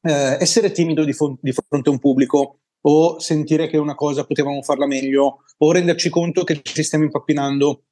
eh, 0.02 0.38
essere 0.40 0.72
timido 0.72 1.04
di, 1.04 1.14
fo- 1.14 1.38
di 1.42 1.52
fronte 1.52 1.90
a 1.90 1.92
un 1.92 2.00
pubblico 2.00 2.60
o 2.82 3.20
sentire 3.20 3.68
che 3.68 3.78
una 3.78 3.96
cosa 3.96 4.26
potevamo 4.26 4.62
farla 4.64 4.88
meglio 4.88 5.44
o 5.58 5.72
renderci 5.72 6.10
conto 6.10 6.44
che 6.44 6.62
ci 6.64 6.84
stiamo 6.84 7.04
impappinando 7.04 7.84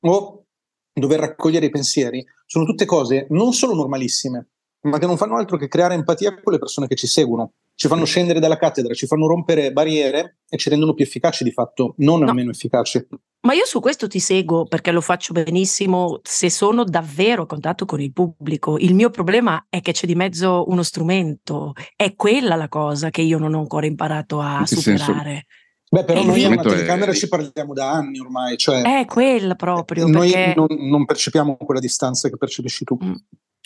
o 0.00 0.44
dover 0.92 1.20
raccogliere 1.20 1.66
i 1.66 1.70
pensieri 1.70 2.24
sono 2.46 2.64
tutte 2.64 2.86
cose 2.86 3.26
non 3.30 3.52
solo 3.52 3.74
normalissime, 3.74 4.48
ma 4.82 4.98
che 4.98 5.06
non 5.06 5.16
fanno 5.16 5.36
altro 5.36 5.56
che 5.56 5.68
creare 5.68 5.94
empatia 5.94 6.40
con 6.40 6.52
le 6.52 6.58
persone 6.58 6.86
che 6.86 6.94
ci 6.94 7.06
seguono. 7.06 7.52
ci 7.74 7.86
fanno 7.86 8.04
scendere 8.04 8.40
dalla 8.40 8.56
cattedra, 8.56 8.92
ci 8.92 9.06
fanno 9.06 9.28
rompere 9.28 9.72
barriere 9.72 10.38
e 10.48 10.56
ci 10.56 10.68
rendono 10.68 10.94
più 10.94 11.04
efficaci 11.04 11.44
di 11.44 11.52
fatto, 11.52 11.94
non 11.98 12.20
no. 12.20 12.32
meno 12.32 12.50
efficaci. 12.50 13.06
Ma 13.42 13.54
io 13.54 13.64
su 13.66 13.78
questo 13.78 14.08
ti 14.08 14.18
seguo 14.18 14.64
perché 14.64 14.90
lo 14.90 15.00
faccio 15.00 15.32
benissimo 15.32 16.18
se 16.24 16.50
sono 16.50 16.82
davvero 16.82 17.42
a 17.42 17.46
contatto 17.46 17.84
con 17.84 18.00
il 18.00 18.12
pubblico. 18.12 18.78
Il 18.78 18.94
mio 18.94 19.10
problema 19.10 19.66
è 19.68 19.80
che 19.80 19.92
c'è 19.92 20.06
di 20.06 20.16
mezzo 20.16 20.64
uno 20.68 20.82
strumento, 20.82 21.72
è 21.94 22.16
quella 22.16 22.56
la 22.56 22.68
cosa 22.68 23.10
che 23.10 23.22
io 23.22 23.38
non 23.38 23.54
ho 23.54 23.60
ancora 23.60 23.86
imparato 23.86 24.40
a 24.40 24.66
superare. 24.66 25.46
Senso? 25.46 25.46
Beh, 25.90 26.04
però 26.04 26.22
noi 26.22 26.44
a 26.44 26.48
una 26.48 26.62
telecamera 26.62 27.12
è... 27.12 27.14
ci 27.14 27.28
parliamo 27.28 27.72
da 27.72 27.92
anni 27.92 28.18
ormai. 28.18 28.56
Cioè, 28.56 28.82
è 28.82 29.04
quella 29.06 29.54
proprio. 29.54 30.06
Noi 30.06 30.30
perché... 30.30 30.54
non, 30.54 30.66
non, 30.88 31.04
percepiamo 31.04 31.56
quella 31.56 31.80
distanza 31.80 32.28
che 32.28 32.36
percepisci 32.36 32.84
tu. 32.84 32.98
Mm. 33.02 33.14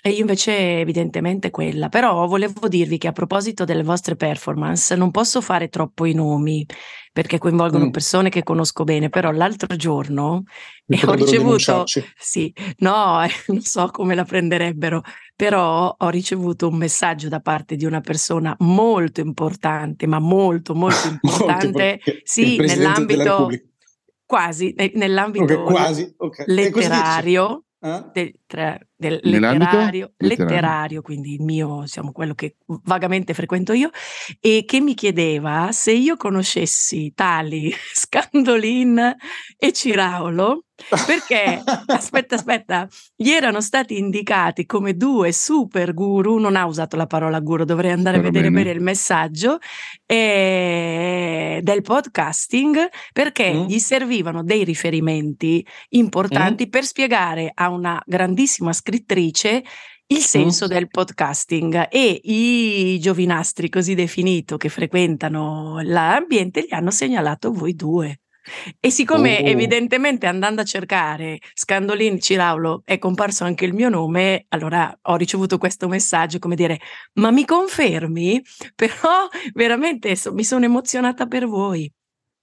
E 0.05 0.11
io 0.11 0.19
invece 0.19 0.81
evidentemente 0.81 1.53
quella, 1.53 1.89
però 1.89 2.27
volevo 2.27 2.67
dirvi 2.67 2.99
che 2.99 3.07
a 3.07 3.13
proposito 3.13 3.65
delle 3.65 3.85
vostre 3.85 4.17
performance 4.17 4.97
non 4.97 5.13
posso 5.13 5.41
fare 5.41 5.69
troppo 5.69 6.07
i 6.07 6.13
nomi 6.13 6.67
perché 7.13 7.39
coinvolgono 7.39 7.87
mm. 7.87 7.91
persone 7.91 8.29
che 8.29 8.43
conosco 8.43 8.83
bene, 8.83 9.11
però 9.11 9.31
l'altro 9.31 9.77
giorno 9.77 10.43
ho 11.07 11.13
ricevuto, 11.13 11.85
sì, 12.19 12.53
no, 12.79 13.23
eh, 13.23 13.31
non 13.47 13.61
so 13.61 13.87
come 13.93 14.17
la 14.17 14.25
prenderebbero, 14.25 15.03
però 15.37 15.95
ho 15.97 16.09
ricevuto 16.09 16.67
un 16.67 16.79
messaggio 16.79 17.29
da 17.29 17.39
parte 17.39 17.77
di 17.77 17.85
una 17.85 18.01
persona 18.01 18.57
molto 18.59 19.21
importante, 19.21 20.09
ma 20.09 20.19
molto 20.19 20.75
molto 20.75 21.07
importante, 21.23 22.01
molto 22.05 22.21
sì, 22.25 22.57
nell'ambito 22.57 23.49
quasi, 24.27 24.75
nell'ambito 24.95 25.61
okay, 25.61 25.65
quasi. 25.65 26.15
Okay. 26.17 26.47
letterario 26.49 27.67
eh? 27.83 28.05
del, 28.13 28.33
tra, 28.47 28.79
del 29.09 29.21
letterario, 29.23 30.13
letterario, 30.17 31.03
quindi 31.03 31.35
il 31.35 31.43
mio, 31.43 31.81
diciamo, 31.83 32.13
quello 32.13 32.35
che 32.35 32.57
vagamente 32.85 33.35
frequento 33.35 33.73
io, 33.73 33.91
e 34.41 34.65
che 34.67 34.81
mi 34.81 34.95
chiedeva 34.95 35.71
se 35.73 35.93
io 35.93 36.17
conoscessi 36.17 37.13
tali 37.15 37.73
Scandolin 37.93 39.17
e 39.59 39.73
Ciraulo, 39.73 40.65
perché, 41.07 41.63
aspetta, 41.87 42.35
aspetta, 42.35 42.89
gli 43.15 43.31
erano 43.31 43.61
stati 43.61 43.99
indicati 43.99 44.67
come 44.67 44.97
due 44.97 45.33
super 45.33 45.95
guru, 45.95 46.39
non 46.39 46.57
ha 46.57 46.67
usato 46.67 46.97
la 46.97 47.07
parola 47.07 47.41
guru, 47.41 47.65
dovrei 47.65 47.93
andare 47.93 48.17
Però 48.17 48.29
a 48.29 48.31
vedere 48.31 48.51
bene. 48.51 48.65
bene 48.65 48.77
il 48.77 48.83
messaggio, 48.83 49.59
eh, 50.07 51.61
del 51.63 51.83
podcasting, 51.83 52.89
perché 53.13 53.53
mm. 53.53 53.65
gli 53.65 53.79
servivano 53.79 54.43
dei 54.43 54.65
riferimenti 54.65 55.65
importanti 55.91 56.67
mm. 56.67 56.71
per 56.71 56.85
spiegare 56.85 57.51
a 57.53 57.69
una 57.69 58.01
grandissima 58.05 58.73
scrittrice 58.73 58.92
il 60.13 60.19
senso 60.19 60.67
mm. 60.67 60.69
del 60.69 60.89
podcasting 60.89 61.89
e 61.91 62.21
i 62.25 62.99
giovinastri 63.01 63.69
così 63.69 63.95
definito 63.95 64.57
che 64.57 64.69
frequentano 64.69 65.81
l'ambiente 65.83 66.67
gli 66.69 66.75
hanno 66.75 66.91
segnalato 66.91 67.53
voi 67.53 67.75
due. 67.75 68.21
E 68.81 68.91
siccome 68.91 69.39
oh. 69.41 69.47
evidentemente 69.47 70.27
andando 70.27 70.63
a 70.63 70.65
cercare 70.65 71.39
Scandolin 71.55 72.21
Ciraulo 72.21 72.83
è 72.85 72.99
comparso 72.99 73.45
anche 73.45 73.65
il 73.65 73.73
mio 73.73 73.89
nome, 73.89 74.47
allora 74.49 74.97
ho 75.03 75.17
ricevuto 75.17 75.59
questo 75.59 75.89
messaggio 75.89 76.41
come 76.41 76.57
dire, 76.57 76.81
ma 77.15 77.31
mi 77.31 77.45
confermi? 77.45 78.43
Però 78.75 79.29
veramente 79.55 80.15
so, 80.17 80.33
mi 80.33 80.45
sono 80.45 80.65
emozionata 80.65 81.27
per 81.27 81.47
voi. 81.47 81.91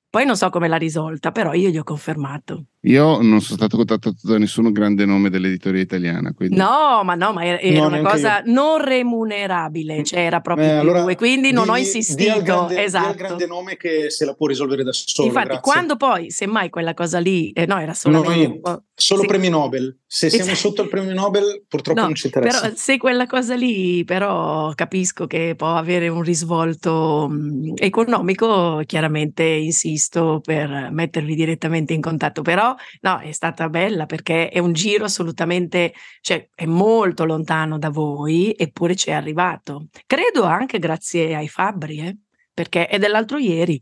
Poi 0.09 0.25
non 0.25 0.37
so 0.37 0.49
come 0.49 0.67
l'ha 0.67 0.77
risolta, 0.77 1.29
però 1.29 1.53
io 1.53 1.69
gli 1.69 1.77
ho 1.77 1.83
confermato. 1.83 2.65
Io 2.83 3.21
non 3.21 3.41
sono 3.41 3.57
stato 3.57 3.75
contattato 3.75 4.15
da 4.21 4.37
nessun 4.37 4.71
grande 4.71 5.05
nome 5.05 5.29
dell'editoria 5.29 5.81
italiana. 5.81 6.31
Quindi... 6.33 6.55
No, 6.55 7.01
ma 7.03 7.13
no, 7.15 7.33
ma 7.33 7.43
era, 7.43 7.59
era 7.59 7.79
no, 7.81 7.87
una 7.87 8.01
cosa 8.09 8.37
io. 8.37 8.53
non 8.53 8.81
remunerabile, 8.81 10.01
cioè 10.03 10.19
era 10.21 10.39
proprio 10.39 10.67
eh, 10.67 10.75
allora, 10.75 11.05
e 11.09 11.15
quindi 11.15 11.51
non 11.51 11.65
di, 11.65 11.69
ho 11.71 11.75
insistito. 11.75 12.41
Grande, 12.41 12.83
esatto. 12.83 13.15
grande 13.15 13.45
nome 13.47 13.75
che 13.75 14.09
se 14.09 14.23
la 14.23 14.33
può 14.33 14.47
risolvere 14.47 14.83
da 14.83 14.93
solo. 14.93 15.27
Infatti, 15.27 15.47
grazie. 15.47 15.71
quando 15.71 15.97
poi, 15.97 16.31
semmai 16.31 16.69
quella 16.69 16.93
cosa 16.93 17.19
lì, 17.19 17.51
eh, 17.51 17.65
no, 17.65 17.79
era 17.79 17.93
solamente... 17.93 18.59
No, 18.63 18.83
solo 18.93 19.21
sì. 19.21 19.27
premi 19.27 19.49
Nobel. 19.49 19.97
Se 20.05 20.29
siamo 20.29 20.55
sotto 20.55 20.81
il 20.81 20.89
premio 20.89 21.13
Nobel, 21.13 21.63
purtroppo 21.67 21.99
no, 21.99 22.05
non 22.07 22.15
ci 22.15 22.27
interessa. 22.27 22.61
Però 22.61 22.73
se 22.75 22.97
quella 22.97 23.27
cosa 23.27 23.55
lì, 23.55 24.03
però 24.05 24.71
capisco 24.73 25.27
che 25.27 25.53
può 25.55 25.75
avere 25.75 26.07
un 26.07 26.21
risvolto 26.21 27.27
mh, 27.29 27.73
economico, 27.75 28.81
chiaramente 28.85 29.43
insisto 29.43 30.41
per 30.43 30.89
mettervi 30.91 31.35
direttamente 31.35 31.93
in 31.93 32.01
contatto. 32.01 32.41
Però 32.41 32.68
no, 33.01 33.19
è 33.19 33.31
stata 33.31 33.69
bella 33.69 34.05
perché 34.05 34.49
è 34.49 34.59
un 34.59 34.73
giro 34.73 35.05
assolutamente, 35.05 35.93
cioè 36.21 36.47
è 36.53 36.65
molto 36.65 37.25
lontano 37.25 37.77
da 37.77 37.89
voi, 37.89 38.53
eppure 38.57 38.95
ci 38.95 39.09
è 39.09 39.13
arrivato. 39.13 39.87
Credo 40.05 40.43
anche 40.43 40.79
grazie 40.79 41.35
ai 41.35 41.47
Fabbri, 41.47 41.99
eh? 41.99 42.17
perché 42.53 42.87
è 42.87 42.97
dell'altro 42.97 43.37
ieri. 43.37 43.81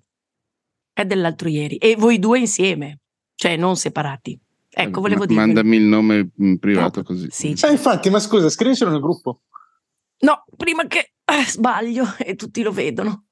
È 0.93 1.05
dell'altro 1.05 1.49
ieri. 1.49 1.77
E 1.77 1.95
voi 1.95 2.19
due 2.19 2.39
insieme, 2.39 2.99
cioè 3.35 3.55
non 3.55 3.75
separati. 3.75 4.39
Ecco, 4.69 5.01
volevo 5.01 5.25
dire. 5.25 5.39
Mandami 5.39 5.77
il 5.77 5.83
nome 5.83 6.29
in 6.37 6.59
privato 6.59 6.99
no, 6.99 7.05
così. 7.05 7.27
Sì, 7.31 7.55
eh, 7.59 7.71
infatti, 7.71 8.11
ma 8.11 8.19
scusa, 8.19 8.49
scrivicelo 8.49 8.91
nel 8.91 8.99
gruppo. 8.99 9.41
No, 10.19 10.43
prima 10.55 10.85
che 10.85 11.13
eh, 11.25 11.45
sbaglio 11.45 12.05
e 12.19 12.35
tutti 12.35 12.61
lo 12.61 12.71
vedono. 12.71 13.25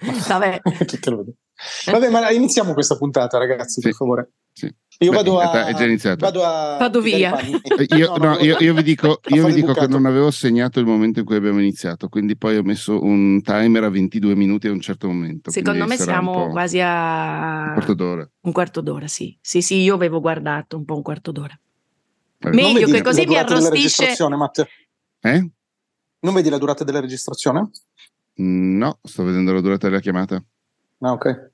Vabbè. 0.00 0.60
tutti 0.86 1.10
lo 1.10 1.16
vedono. 1.16 1.36
Vabbè, 1.86 2.10
ma 2.10 2.30
iniziamo 2.30 2.72
questa 2.72 2.96
puntata, 2.96 3.38
ragazzi, 3.38 3.80
sì. 3.80 3.88
per 3.88 3.94
favore. 3.94 4.30
Sì. 4.52 4.72
Io 5.02 5.12
vado 5.12 5.38
a, 5.40 5.66
è 5.66 5.74
già 5.74 5.84
iniziato. 5.84 6.22
Vado, 6.22 6.44
a, 6.44 6.76
vado 6.76 7.00
via. 7.00 7.40
Io, 7.96 8.16
no, 8.18 8.34
no, 8.34 8.38
io, 8.38 8.58
io, 8.58 8.74
vi 8.74 8.82
dico, 8.82 9.20
io 9.28 9.46
vi 9.46 9.54
dico 9.54 9.72
che 9.72 9.86
non 9.86 10.04
avevo 10.04 10.30
segnato 10.30 10.78
il 10.78 10.84
momento 10.84 11.20
in 11.20 11.24
cui 11.24 11.36
abbiamo 11.36 11.58
iniziato, 11.58 12.08
quindi 12.08 12.36
poi 12.36 12.58
ho 12.58 12.62
messo 12.62 13.02
un 13.02 13.40
timer 13.42 13.84
a 13.84 13.88
22 13.88 14.34
minuti 14.34 14.68
a 14.68 14.72
un 14.72 14.80
certo 14.80 15.06
momento. 15.06 15.50
Secondo 15.50 15.86
me 15.86 15.96
siamo 15.96 16.50
quasi 16.50 16.80
a 16.80 17.68
un 17.68 17.72
quarto 17.72 17.94
d'ora. 17.94 18.30
Un 18.40 18.52
quarto 18.52 18.80
d'ora, 18.82 19.06
sì. 19.08 19.34
Sì, 19.40 19.62
sì, 19.62 19.76
io 19.76 19.94
avevo 19.94 20.20
guardato 20.20 20.76
un 20.76 20.84
po' 20.84 20.96
un 20.96 21.02
quarto 21.02 21.32
d'ora. 21.32 21.58
Vabbè. 22.40 22.54
Meglio 22.54 22.86
che 22.86 23.00
così 23.00 23.24
mi 23.24 23.38
arrostisce. 23.38 24.14
Eh? 25.20 25.50
Non 26.20 26.34
vedi 26.34 26.50
la 26.50 26.58
durata 26.58 26.84
della 26.84 27.00
registrazione? 27.00 27.70
No, 28.34 28.98
sto 29.02 29.24
vedendo 29.24 29.52
la 29.52 29.60
durata 29.62 29.88
della 29.88 30.00
chiamata. 30.00 30.42
Ah, 31.00 31.12
ok. 31.12 31.50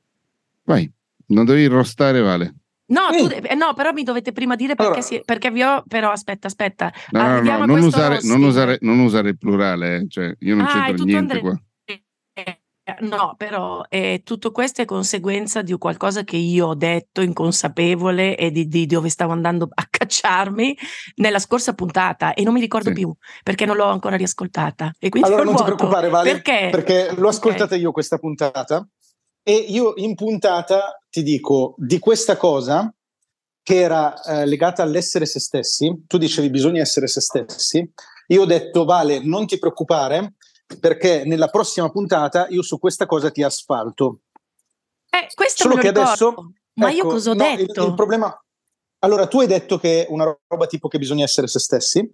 Vai, 0.65 0.91
non 1.27 1.45
devi 1.45 1.67
rostare, 1.67 2.21
Vale. 2.21 2.55
No, 2.89 3.09
tu, 3.11 3.29
eh, 3.29 3.55
no, 3.57 3.75
però 3.75 3.91
mi 3.93 4.05
dovete 4.05 4.31
prima 4.31 4.55
dire 4.55 4.77
perché, 4.77 4.93
allora, 4.93 5.07
si, 5.07 5.23
perché 5.25 5.51
vi 5.51 5.63
ho. 5.63 5.83
Però 5.89 6.11
aspetta, 6.11 6.47
aspetta. 6.47 6.93
No, 7.11 7.41
no, 7.41 7.41
no, 7.41 7.67
non 7.67 7.83
usare, 7.83 8.21
non, 8.23 8.43
usare, 8.45 8.79
non 8.83 9.01
usare, 9.01 9.31
il 9.31 9.39
plurale, 9.39 9.97
eh. 9.97 10.09
cioè 10.09 10.33
io 10.39 10.55
non 10.55 10.67
ah, 10.67 10.85
c'entro 10.85 11.05
niente 11.05 11.33
Andre... 11.33 11.41
qua. 11.41 11.61
No, 13.01 13.35
però 13.37 13.83
eh, 13.89 14.21
tutto 14.25 14.53
questo 14.53 14.81
è 14.81 14.85
conseguenza 14.85 15.61
di 15.61 15.77
qualcosa 15.77 16.23
che 16.23 16.37
io 16.37 16.69
ho 16.69 16.75
detto 16.77 17.21
inconsapevole 17.21 18.37
e 18.37 18.53
di, 18.53 18.69
di, 18.69 18.87
dove 18.87 19.09
stavo 19.09 19.33
andando 19.33 19.69
a 19.75 19.85
cacciarmi 19.91 20.79
nella 21.17 21.41
scorsa 21.41 21.75
puntata 21.75 22.33
e 22.33 22.45
non 22.45 22.55
mi 22.55 22.61
ricordo 22.61 22.91
sì. 22.91 22.95
più 22.95 23.13
perché 23.43 23.67
non 23.67 23.75
l'ho 23.75 23.87
ancora 23.87 24.15
riascoltata. 24.15 24.93
E 25.01 25.09
quindi 25.09 25.29
allora 25.29 25.43
non 25.43 25.55
vuoto. 25.55 25.71
ti 25.71 25.75
preoccupare, 25.75 26.09
Vale, 26.09 26.31
perché? 26.31 26.69
perché 26.71 27.13
l'ho 27.17 27.29
ascoltata 27.29 27.65
okay. 27.65 27.81
io 27.81 27.91
questa 27.91 28.19
puntata 28.19 28.87
e 29.49 29.55
io 29.55 29.93
in 29.95 30.17
puntata 30.17 31.01
ti 31.09 31.23
dico 31.23 31.77
di 31.79 32.01
questa 32.01 32.37
cosa 32.37 32.93
che 33.63 33.77
era 33.77 34.21
eh, 34.25 34.45
legata 34.45 34.83
all'essere 34.83 35.25
se 35.25 35.39
stessi, 35.39 36.03
tu 36.09 36.19
dicevi 36.19 36.51
bisogna 36.51 36.81
essere 36.81 37.07
se 37.07 37.21
stessi, 37.21 37.89
io 38.27 38.43
ho 38.43 38.45
detto 38.45 38.85
Vale 38.85 39.21
non 39.21 39.47
ti 39.47 39.57
preoccupare 39.61 40.35
perché 40.81 41.23
nella 41.25 41.47
prossima 41.47 41.89
puntata 41.91 42.49
io 42.49 42.61
su 42.63 42.81
questa 42.81 43.07
cosa 43.07 43.31
ti 43.31 43.45
asfalto. 43.45 44.23
Eh, 45.11 45.29
questo 45.33 45.63
Solo 45.63 45.77
che 45.77 45.91
ricordo. 45.91 46.09
adesso... 46.09 46.53
Ma 46.75 46.89
ecco, 46.89 46.97
io 46.97 47.07
cosa 47.07 47.31
ho 47.31 47.35
no, 47.35 47.57
detto? 47.57 47.83
Il, 47.83 47.89
il, 47.91 47.95
problema... 47.95 48.45
Allora, 48.99 49.29
tu 49.29 49.39
hai 49.39 49.47
detto 49.47 49.79
che 49.79 50.07
è 50.07 50.11
una 50.11 50.25
roba 50.49 50.67
tipo 50.67 50.89
che 50.89 50.99
bisogna 50.99 51.23
essere 51.23 51.47
se 51.47 51.61
stessi, 51.61 52.13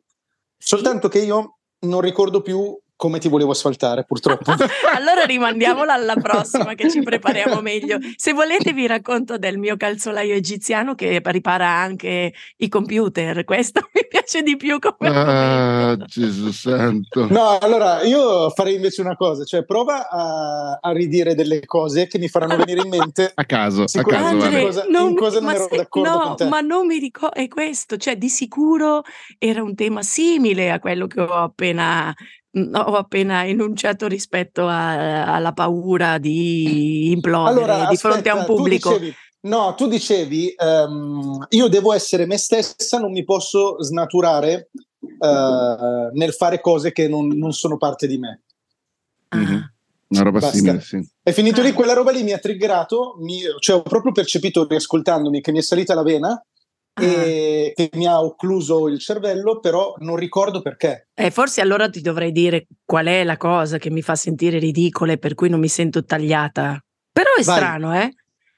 soltanto 0.59 1.09
che 1.09 1.21
io 1.21 1.61
non 1.87 2.03
ricordo 2.03 2.43
più 2.43 2.79
come 3.03 3.19
ti 3.19 3.29
volevo 3.29 3.51
asfaltare, 3.51 4.05
purtroppo. 4.05 4.53
allora 4.95 5.25
rimandiamola 5.27 5.93
alla 5.93 6.15
prossima 6.15 6.75
che 6.75 6.89
ci 6.89 7.03
prepariamo 7.03 7.61
meglio. 7.61 7.99
Se 8.15 8.33
volete 8.33 8.73
vi 8.73 8.87
racconto 8.87 9.39
del 9.39 9.59
mio 9.59 9.77
calzolaio 9.77 10.35
egiziano 10.35 10.95
che 10.95 11.21
ripara 11.25 11.67
anche 11.69 12.33
i 12.59 12.69
computer. 12.69 13.43
Questo 13.43 13.81
mi 13.93 14.07
piace 14.09 14.43
di 14.43 14.57
più 14.57 14.79
come 14.79 15.11
Ah, 15.11 15.97
Gesù 15.97 16.53
santo. 16.53 17.27
No, 17.29 17.59
allora 17.59 18.05
io 18.05 18.49
farei 18.51 18.77
invece 18.77 19.01
una 19.01 19.17
cosa, 19.17 19.43
cioè 19.43 19.65
prova 19.65 20.09
a, 20.09 20.79
a 20.81 20.93
ridire 20.93 21.35
delle 21.35 21.67
cose 21.67 22.07
che 22.07 22.21
mi 22.21 22.29
faranno 22.29 22.55
venire 22.55 22.83
in 22.83 22.89
mente. 22.89 23.33
a 23.35 23.45
caso, 23.45 23.83
a 23.83 24.03
caso. 24.05 24.25
Andre, 24.25 24.63
cosa, 24.63 24.85
non, 24.89 25.17
cosa 25.17 25.41
non 25.41 25.51
ero 25.51 25.67
se, 25.69 25.77
d'accordo 25.77 26.09
no, 26.09 26.21
con 26.21 26.37
te. 26.37 26.45
ma 26.45 26.61
non 26.61 26.87
mi 26.87 27.01
ricordo, 27.01 27.35
è 27.35 27.49
questo, 27.49 27.97
cioè 27.97 28.17
di 28.17 28.29
sicuro 28.29 29.03
era 29.39 29.61
un 29.61 29.75
tema 29.75 30.03
simile 30.03 30.71
a 30.71 30.79
quello 30.79 31.09
che 31.09 31.21
ho 31.21 31.33
appena 31.33 32.15
ho 32.55 32.97
appena 32.97 33.47
enunciato 33.47 34.07
rispetto 34.07 34.67
a, 34.67 35.35
alla 35.35 35.53
paura 35.53 36.19
di 36.19 37.11
implodere 37.11 37.65
allora, 37.65 37.77
di 37.77 37.95
aspetta, 37.95 38.09
fronte 38.09 38.29
a 38.29 38.35
un 38.35 38.45
pubblico. 38.45 38.91
Tu 38.91 38.99
dicevi, 38.99 39.17
no, 39.41 39.75
tu 39.75 39.89
dicevi 39.89 40.55
um, 40.59 41.47
io 41.49 41.69
devo 41.69 41.93
essere 41.93 42.27
me 42.27 42.37
stessa, 42.37 42.99
non 42.99 43.13
mi 43.13 43.25
posso 43.25 43.83
snaturare 43.83 44.71
uh, 45.01 46.11
nel 46.13 46.33
fare 46.33 46.61
cose 46.61 46.93
che 46.93 47.09
non, 47.09 47.29
non 47.29 47.53
sono 47.53 47.77
parte 47.77 48.07
di 48.07 48.19
me. 48.19 48.43
Ah. 49.29 49.37
Mm-hmm. 49.39 49.61
Una 50.13 50.23
roba 50.25 50.41
Basta. 50.41 50.57
simile, 50.57 50.81
sì. 50.83 51.11
È 51.23 51.33
finito 51.33 51.63
Ah. 51.63 51.65
lì, 51.65 51.73
quella 51.73 51.95
roba 51.95 52.11
lì 52.11 52.23
mi 52.23 52.33
ha 52.33 52.39
triggerato, 52.39 53.17
mi, 53.21 53.41
cioè 53.61 53.77
ho 53.77 53.83
proprio 53.83 54.13
percepito 54.13 54.67
riascoltandomi 54.67 55.41
che 55.41 55.53
mi 55.53 55.59
è 55.59 55.63
salita 55.63 55.95
la 55.95 56.03
vena 56.03 56.45
Ah. 56.95 57.03
e 57.03 57.73
che 57.75 57.89
mi 57.95 58.07
ha 58.07 58.21
occluso 58.21 58.89
il 58.89 58.99
cervello, 58.99 59.61
però 59.61 59.95
non 59.99 60.17
ricordo 60.17 60.61
perché. 60.61 61.09
Eh, 61.15 61.31
forse 61.31 61.61
allora 61.61 61.89
ti 61.89 62.01
dovrei 62.01 62.33
dire 62.33 62.67
qual 62.85 63.07
è 63.07 63.25
la 63.25 63.37
cosa 63.37 63.79
che 63.79 63.91
mi 63.91 64.03
fa 64.03 64.15
sentire 64.15 64.59
ridicola 64.59 65.13
e 65.13 65.19
per 65.19 65.35
cui 65.35 65.49
non 65.49 65.61
mi 65.61 65.69
sento 65.69 66.05
tagliata. 66.05 66.83
Però 67.11 67.31
è 67.39 67.43
Vai. 67.43 67.57
strano, 67.57 67.95
eh? 67.95 68.11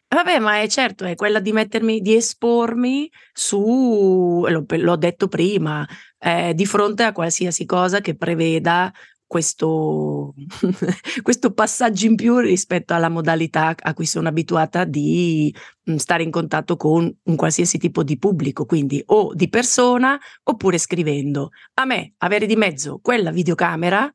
Vabbè, 0.08 0.38
ma 0.38 0.60
è 0.60 0.68
certo, 0.68 1.04
è 1.04 1.16
quella 1.16 1.40
di 1.40 1.50
mettermi, 1.50 2.00
di 2.00 2.14
espormi 2.14 3.10
su, 3.32 4.44
l'ho, 4.48 4.64
l'ho 4.68 4.96
detto 4.96 5.26
prima, 5.26 5.84
eh, 6.18 6.54
di 6.54 6.66
fronte 6.66 7.02
a 7.02 7.12
qualsiasi 7.12 7.64
cosa 7.66 8.00
che 8.00 8.16
preveda 8.16 8.92
questo, 9.26 10.34
questo 11.22 11.52
passaggio 11.52 12.06
in 12.06 12.14
più 12.14 12.38
rispetto 12.38 12.94
alla 12.94 13.08
modalità 13.08 13.74
a 13.76 13.94
cui 13.94 14.06
sono 14.06 14.28
abituata 14.28 14.84
di 14.84 15.54
stare 15.96 16.22
in 16.22 16.30
contatto 16.30 16.76
con 16.76 17.12
un 17.22 17.36
qualsiasi 17.36 17.78
tipo 17.78 18.02
di 18.02 18.18
pubblico, 18.18 18.64
quindi 18.64 19.02
o 19.06 19.34
di 19.34 19.48
persona 19.48 20.18
oppure 20.42 20.78
scrivendo. 20.78 21.50
A 21.74 21.84
me 21.84 22.14
avere 22.18 22.46
di 22.46 22.56
mezzo 22.56 22.98
quella 23.02 23.30
videocamera 23.30 24.12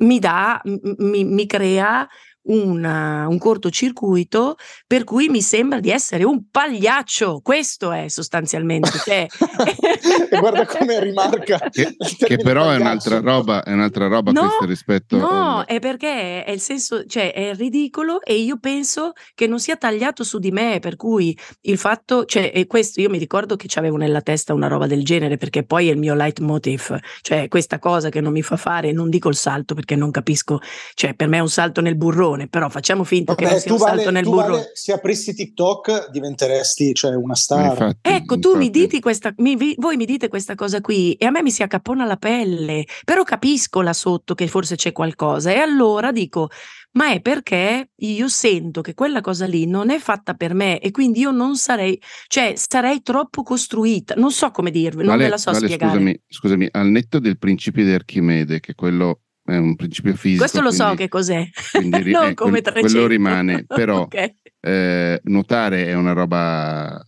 mi 0.00 0.18
dà, 0.18 0.60
mi, 0.64 1.24
mi 1.24 1.46
crea 1.46 2.08
una- 2.42 3.26
un 3.28 3.38
cortocircuito 3.38 4.56
per 4.86 5.04
cui 5.04 5.28
mi 5.28 5.42
sembra 5.42 5.80
di 5.80 5.90
essere 5.90 6.24
un 6.24 6.48
pagliaccio. 6.50 7.40
Questo 7.42 7.92
è 7.92 8.08
sostanzialmente. 8.08 8.90
Cioè... 9.04 9.26
e 10.30 10.38
guarda 10.38 10.66
come 10.66 11.00
rimarca. 11.00 11.58
Che, 11.70 11.96
che 12.26 12.36
però 12.36 12.70
è 12.70 12.76
un'altra 12.76 13.20
roba, 13.20 13.62
è 13.62 13.72
un'altra 13.72 14.06
roba 14.06 14.32
No, 14.32 14.42
questa 14.42 14.66
rispetto 14.66 15.16
No, 15.16 15.58
al- 15.58 15.64
è 15.66 15.78
perché 15.78 16.44
è 16.44 16.50
il 16.50 16.60
senso, 16.60 17.04
cioè 17.06 17.32
è 17.32 17.54
ridicolo 17.54 18.20
e 18.22 18.34
io 18.34 18.58
penso 18.58 19.12
che 19.34 19.46
non 19.46 19.60
sia 19.60 19.76
tagliato 19.76 20.24
su 20.24 20.38
di 20.38 20.50
me, 20.50 20.78
per 20.80 20.96
cui 20.96 21.36
il 21.62 21.78
fatto, 21.78 22.24
cioè, 22.24 22.50
e 22.54 22.66
questo 22.66 23.00
io 23.00 23.08
mi 23.08 23.18
ricordo 23.18 23.56
che 23.56 23.68
avevo 23.74 23.96
nella 23.96 24.20
testa 24.20 24.52
una 24.52 24.66
roba 24.66 24.86
del 24.86 25.04
genere, 25.04 25.36
perché 25.36 25.64
poi 25.64 25.88
è 25.88 25.92
il 25.92 25.98
mio 25.98 26.14
leitmotiv, 26.14 26.98
cioè 27.22 27.48
questa 27.48 27.78
cosa 27.78 28.08
che 28.08 28.20
non 28.20 28.32
mi 28.32 28.42
fa 28.42 28.56
fare, 28.56 28.92
non 28.92 29.08
dico 29.08 29.28
il 29.28 29.36
salto 29.36 29.74
perché 29.74 29.96
non 29.96 30.10
capisco, 30.10 30.60
cioè 30.94 31.14
per 31.14 31.28
me 31.28 31.38
è 31.38 31.40
un 31.40 31.48
salto 31.48 31.80
nel 31.80 31.96
burrone, 32.30 32.48
però 32.48 32.68
facciamo 32.68 33.04
finta 33.04 33.34
che 33.34 33.42
non 33.44 33.52
Vabbè, 33.52 33.62
sia 33.62 33.70
tu, 33.70 33.76
un 33.76 33.86
salto 33.86 34.02
vale, 34.04 34.10
nel 34.12 34.22
tu 34.24 34.30
burrone. 34.30 34.50
vale, 34.50 34.70
se 34.74 34.92
aprissi 34.92 35.34
TikTok 35.34 36.10
diventeresti 36.10 36.94
cioè, 36.94 37.14
una 37.14 37.34
star. 37.34 37.70
infatti, 37.70 37.98
Ecco, 38.10 38.38
tu 38.38 38.56
mi 38.56 38.66
infatti. 38.66 38.80
dite 38.80 39.00
questa, 39.00 39.32
mi- 39.38 39.56
vi- 39.56 39.74
voi 39.78 39.96
mi 39.96 40.04
dite 40.04 40.28
questa 40.28 40.54
cosa 40.54 40.80
qui 40.80 41.14
e 41.14 41.26
a 41.26 41.30
me 41.30 41.42
mi 41.42 41.50
si 41.50 41.62
accapona 41.62 42.04
la 42.04 42.16
pelle, 42.16 42.84
però 43.04 43.22
capisco 43.22 43.80
là 43.82 43.92
sotto 43.92 44.34
che 44.34 44.46
forse 44.46 44.76
c'è 44.76 44.92
qualcosa 44.92 45.50
e 45.50 45.56
allora 45.58 46.12
dico, 46.12 46.48
ma 46.92 47.12
è 47.12 47.20
perché 47.20 47.90
io 47.94 48.28
sento 48.28 48.80
che 48.80 48.94
quella 48.94 49.20
cosa 49.20 49.46
lì 49.46 49.66
non 49.66 49.90
è 49.90 49.98
fatta 49.98 50.34
per 50.34 50.54
me 50.54 50.78
e 50.80 50.90
quindi 50.90 51.20
io 51.20 51.30
non 51.30 51.56
sarei, 51.56 52.00
cioè 52.26 52.54
sarei 52.56 53.02
troppo 53.02 53.42
costruita, 53.42 54.14
non 54.16 54.32
so 54.32 54.50
come 54.50 54.70
dirvi, 54.70 54.98
non 55.04 55.08
Vale- 55.10 55.24
ve 55.24 55.28
la 55.30 55.36
so 55.38 55.52
Vale, 55.52 55.66
spiegare. 55.66 55.92
Scusami, 55.92 56.20
scusami, 56.28 56.68
al 56.72 56.86
netto 56.88 57.18
del 57.20 57.38
principio 57.38 57.84
di 57.84 57.92
Archimede, 57.92 58.60
che 58.60 58.74
quello 58.74 59.20
è 59.50 59.56
un 59.58 59.76
principio 59.76 60.14
fisico. 60.14 60.40
Questo 60.40 60.60
lo 60.60 60.70
so 60.70 60.84
quindi- 60.84 61.02
che 61.02 61.08
cos'è, 61.08 61.48
quindi 61.72 62.10
non 62.12 62.26
eh, 62.28 62.34
come 62.34 62.50
quel- 62.60 62.62
300. 62.62 62.88
quello 62.92 63.06
rimane, 63.06 63.64
però 63.68 64.00
Ok. 64.02 64.34
eh, 64.60 65.20
nuotare 65.24 65.86
è 65.86 65.94
una 65.94 66.12
roba 66.12 67.02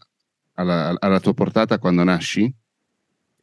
alla, 0.55 0.95
alla 0.99 1.21
tua 1.21 1.35
portata 1.35 1.79
quando 1.79 2.05
nasci? 2.05 2.53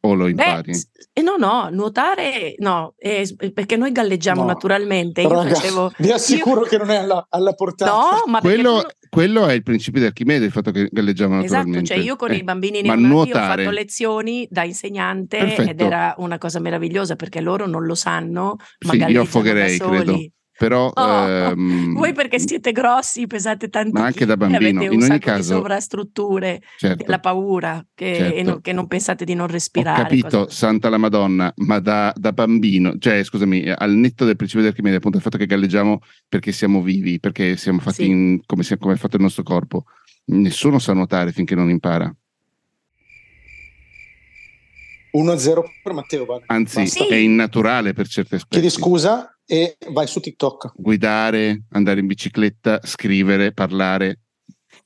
O 0.02 0.14
lo 0.14 0.24
Beh, 0.26 0.30
impari? 0.30 0.74
s- 0.74 0.88
eh, 1.12 1.22
no, 1.22 1.36
no, 1.36 1.68
nuotare 1.72 2.56
no, 2.60 2.94
eh, 2.98 3.26
s- 3.26 3.36
perché 3.54 3.76
noi 3.76 3.92
galleggiamo 3.92 4.42
No. 4.42 4.48
naturalmente. 4.48 5.22
Io 5.22 5.28
Raga, 5.30 5.54
facevo. 5.56 5.92
vi 6.00 6.12
assicuro 6.12 6.62
io- 6.62 6.68
che 6.68 6.78
non 6.78 6.90
è 6.90 6.96
alla, 6.96 7.26
alla 7.30 7.52
portata. 7.54 7.92
No, 7.92 8.24
ma 8.32 8.40
quello, 8.40 8.82
tu- 8.82 9.08
quello 9.10 9.46
è 9.48 9.54
il 9.54 9.64
principio 9.64 10.00
di 10.00 10.06
Archimede, 10.08 10.46
il 10.46 10.52
fatto 10.52 10.72
che 10.72 10.88
galleggiamo 10.90 11.40
Esatto, 11.42 11.54
naturalmente. 11.58 11.94
cioè 11.94 12.04
io 12.04 12.16
con 12.16 12.32
Eh, 12.32 12.36
i 12.38 12.44
bambini 12.44 12.82
ma 12.84 12.96
neonati 12.96 13.04
ho 13.06 13.08
nuotare- 13.34 13.64
fatto 13.66 13.76
lezioni 13.76 14.48
da 14.50 14.64
insegnante 14.64 15.38
Perfetto. 15.38 15.70
ed 15.70 15.82
era 15.82 16.16
una 16.20 16.38
cosa 16.38 16.60
meravigliosa 16.60 17.18
perché 17.18 17.42
loro 17.42 17.68
non 17.68 17.84
lo 17.86 17.96
sanno, 17.96 18.56
ma 18.86 18.92
Sì, 18.94 19.04
io 19.12 19.22
affogherei, 19.24 19.78
da 19.78 19.84
soli. 19.86 19.98
credo. 19.98 20.18
Però 20.60 20.92
Oh, 20.94 21.28
ehm, 21.30 21.94
voi 21.94 22.12
perché 22.12 22.38
siete 22.38 22.74
grossi, 22.74 23.26
pesate 23.28 23.70
tanti 23.70 23.94
ma 23.94 24.04
anche 24.04 24.26
da 24.26 24.36
bambino. 24.36 24.58
avete 24.60 24.84
In 24.84 24.90
un 24.90 24.96
ogni 24.98 25.02
sacco 25.04 25.26
caso- 25.26 25.38
di 25.54 25.58
sovrastrutture, 25.60 26.62
certo, 26.78 27.06
la 27.08 27.20
paura 27.20 27.86
che, 27.96 28.14
Certo. 28.16 28.44
non- 28.50 28.62
che 28.62 28.74
non 28.74 28.86
pensate 28.88 29.24
di 29.24 29.34
non 29.36 29.48
ho 29.48 29.52
respirare. 29.52 30.04
capito, 30.04 30.44
cose 30.44 30.54
santa 30.56 30.90
la 30.90 30.98
Madonna, 30.98 31.54
ma 31.60 31.80
da, 31.80 32.12
da 32.14 32.34
bambino, 32.34 32.98
cioè 33.00 33.24
scusami, 33.24 33.70
al 33.70 33.94
netto 33.94 34.26
del 34.26 34.36
principio 34.36 34.64
di 34.64 34.70
Archimede, 34.70 34.98
appunto 34.98 35.16
il 35.16 35.24
fatto 35.24 35.38
che 35.38 35.46
galleggiamo 35.46 36.02
perché 36.28 36.52
siamo 36.52 36.82
vivi, 36.82 37.22
perché 37.22 37.56
siamo 37.56 37.80
fatti 37.80 38.04
Sì. 38.04 38.10
in- 38.10 38.42
come, 38.46 38.64
sia- 38.64 38.78
come 38.78 38.96
è 38.96 38.98
fatto 38.98 39.16
il 39.16 39.22
nostro 39.22 39.44
corpo. 39.44 39.86
Nessuno 40.26 40.78
sa 40.78 40.92
nuotare 40.92 41.32
finché 41.32 41.56
non 41.56 41.70
impara. 41.70 42.14
1-0 45.12 45.64
per 45.82 45.94
Matteo. 45.94 46.26
Vale. 46.26 46.44
Anzi. 46.48 46.86
Sì. 46.86 47.08
è 47.08 47.16
innaturale 47.16 47.94
per 47.94 48.08
certi 48.08 48.36
aspetti. 48.36 48.60
Chiedi 48.60 48.70
scusa 48.70 49.34
e 49.52 49.78
vai 49.92 50.06
su 50.06 50.20
TikTok. 50.20 50.74
Guidare, 50.76 51.64
andare 51.72 52.02
in 52.02 52.06
bicicletta, 52.06 52.82
scrivere, 52.84 53.52
parlare. 53.52 54.20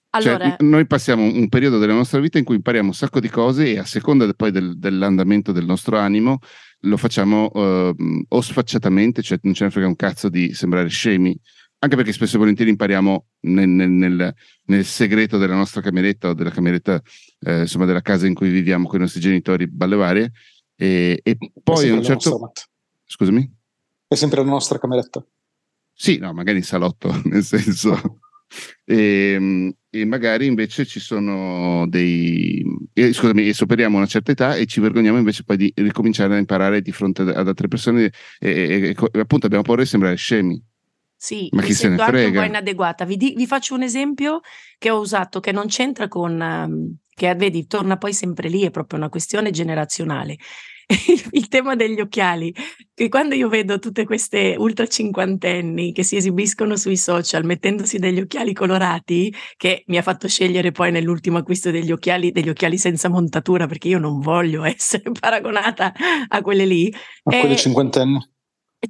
Cioè, 0.09 0.33
Allora, 0.33 0.55
n- 0.57 0.69
noi 0.69 0.87
passiamo 0.87 1.23
un 1.23 1.49
periodo 1.49 1.79
della 1.79 1.93
nostra 1.93 2.21
vita 2.21 2.37
in 2.37 2.45
cui 2.45 2.55
impariamo 2.55 2.87
un 2.87 2.93
sacco 2.93 3.19
di 3.19 3.27
cose 3.27 3.71
e 3.71 3.77
a 3.79 3.83
seconda 3.83 4.31
poi 4.33 4.51
del- 4.51 4.77
dell'andamento 4.77 5.51
del 5.51 5.65
nostro 5.65 5.97
animo 5.97 6.37
lo 6.81 6.95
facciamo 6.95 7.51
eh, 7.53 7.95
o 8.27 8.41
sfacciatamente, 8.41 9.21
cioè 9.21 9.39
non 9.41 9.53
ce 9.53 9.65
ne 9.65 9.71
frega 9.71 9.87
un 9.87 9.95
cazzo 9.97 10.29
di 10.29 10.53
sembrare 10.53 10.87
scemi, 10.87 11.37
anche 11.79 11.95
perché 11.97 12.13
spesso 12.13 12.35
e 12.35 12.39
volentieri 12.39 12.71
impariamo 12.71 13.25
nel, 13.41 13.67
nel- 13.67 13.89
nel- 13.89 14.33
nel 14.65 14.85
segreto 14.85 15.37
della 15.37 15.55
nostra 15.55 15.81
cameretta 15.81 16.29
o 16.29 16.33
della 16.33 16.51
cameretta, 16.51 17.01
eh, 17.41 17.61
insomma, 17.61 17.85
della 17.85 18.01
casa 18.01 18.27
in 18.27 18.33
cui 18.33 18.49
viviamo 18.49 18.87
con 18.87 18.99
i 18.99 19.01
nostri 19.01 19.19
genitori, 19.19 19.67
balle 19.67 19.95
varie. 19.97 20.31
E, 20.75 21.19
e 21.21 21.37
poi 21.61 21.89
a 21.89 21.93
un 21.95 22.03
certo... 22.03 22.51
Scusami? 23.05 23.61
È 24.13 24.15
sempre 24.15 24.43
la 24.43 24.49
nostra 24.49 24.77
cameretta. 24.79 25.25
Sì, 25.91 26.17
no, 26.17 26.33
magari 26.33 26.57
in 26.57 26.63
salotto, 26.63 27.11
nel 27.25 27.43
senso. 27.43 28.19
E, 28.85 29.73
e 29.89 30.05
magari 30.05 30.45
invece 30.45 30.85
ci 30.85 30.99
sono 30.99 31.87
dei. 31.87 32.63
eh, 32.93 33.11
scusami, 33.13 33.47
e 33.47 33.53
superiamo 33.53 33.97
una 33.97 34.05
certa 34.05 34.31
età 34.31 34.55
e 34.55 34.65
ci 34.67 34.79
vergogniamo 34.79 35.17
invece 35.17 35.43
poi 35.43 35.57
di 35.57 35.71
ricominciare 35.75 36.35
a 36.35 36.37
imparare 36.37 36.81
di 36.81 36.91
fronte 36.91 37.23
ad 37.23 37.47
altre 37.47 37.67
persone. 37.67 38.11
E, 38.39 38.49
e- 38.49 38.95
e 39.11 39.19
appunto 39.19 39.45
abbiamo 39.47 39.63
paura 39.63 39.81
di 39.81 39.87
sembrare 39.87 40.15
scemi. 40.15 40.61
Sì, 41.15 41.47
Ma 41.53 41.61
chi 41.61 41.73
se 41.73 41.87
ne 41.87 41.95
anche 41.95 42.03
un 42.11 42.17
frega? 42.17 42.41
po' 42.41 42.45
inadeguata. 42.47 43.05
Vi, 43.05 43.15
di- 43.17 43.33
vi 43.35 43.47
faccio 43.47 43.73
un 43.75 43.81
esempio 43.81 44.41
che 44.77 44.89
ho 44.91 44.99
usato 44.99 45.39
che 45.39 45.51
non 45.53 45.67
c'entra 45.67 46.07
con, 46.09 46.39
ehm, 46.39 46.95
che 47.15 47.33
vedi, 47.35 47.65
torna 47.65 47.97
poi 47.97 48.13
sempre 48.13 48.49
lì, 48.49 48.61
è 48.63 48.71
proprio 48.71 48.99
una 48.99 49.09
questione 49.09 49.49
generazionale. 49.49 50.37
Il, 51.31 51.47
tema 51.47 51.75
degli 51.75 51.99
occhiali, 51.99 52.53
che 52.93 53.09
quando 53.09 53.35
io 53.35 53.47
vedo 53.47 53.79
tutte 53.79 54.05
queste 54.05 54.55
ultra 54.57 54.85
cinquantenni 54.85 55.91
che 55.93 56.03
si 56.03 56.15
esibiscono 56.15 56.75
sui 56.75 56.97
social 56.97 57.45
mettendosi 57.45 57.99
degli 57.99 58.19
occhiali 58.19 58.53
colorati, 58.53 59.33
che 59.55 59.83
mi 59.87 59.97
ha 59.97 60.01
fatto 60.01 60.27
scegliere 60.27 60.71
poi 60.71 60.91
nell'ultimo 60.91 61.37
acquisto 61.37 61.71
degli 61.71 61.91
occhiali, 61.91 62.31
degli 62.31 62.49
occhiali 62.49 62.77
senza 62.77 63.09
montatura, 63.09 63.65
perché 63.67 63.87
io 63.87 63.99
non 63.99 64.19
voglio 64.19 64.63
essere 64.65 65.11
paragonata 65.17 65.93
a 66.27 66.41
quelle 66.41 66.65
lì, 66.65 66.93
A 67.23 67.35
Eh, 67.35 67.39
quelli 67.39 67.57
cinquantenni. 67.57 68.19